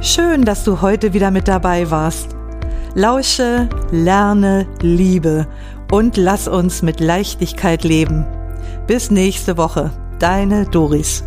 Schön, 0.02 0.44
dass 0.44 0.64
du 0.64 0.82
heute 0.82 1.14
wieder 1.14 1.32
mit 1.32 1.48
dabei 1.48 1.90
warst. 1.90 2.36
Lausche, 2.94 3.70
lerne, 3.92 4.68
liebe 4.82 5.48
und 5.92 6.18
lass 6.18 6.48
uns 6.48 6.82
mit 6.82 7.00
Leichtigkeit 7.00 7.84
leben. 7.84 8.26
Bis 8.88 9.10
nächste 9.10 9.58
Woche. 9.58 9.92
Deine 10.20 10.66
Doris. 10.66 11.24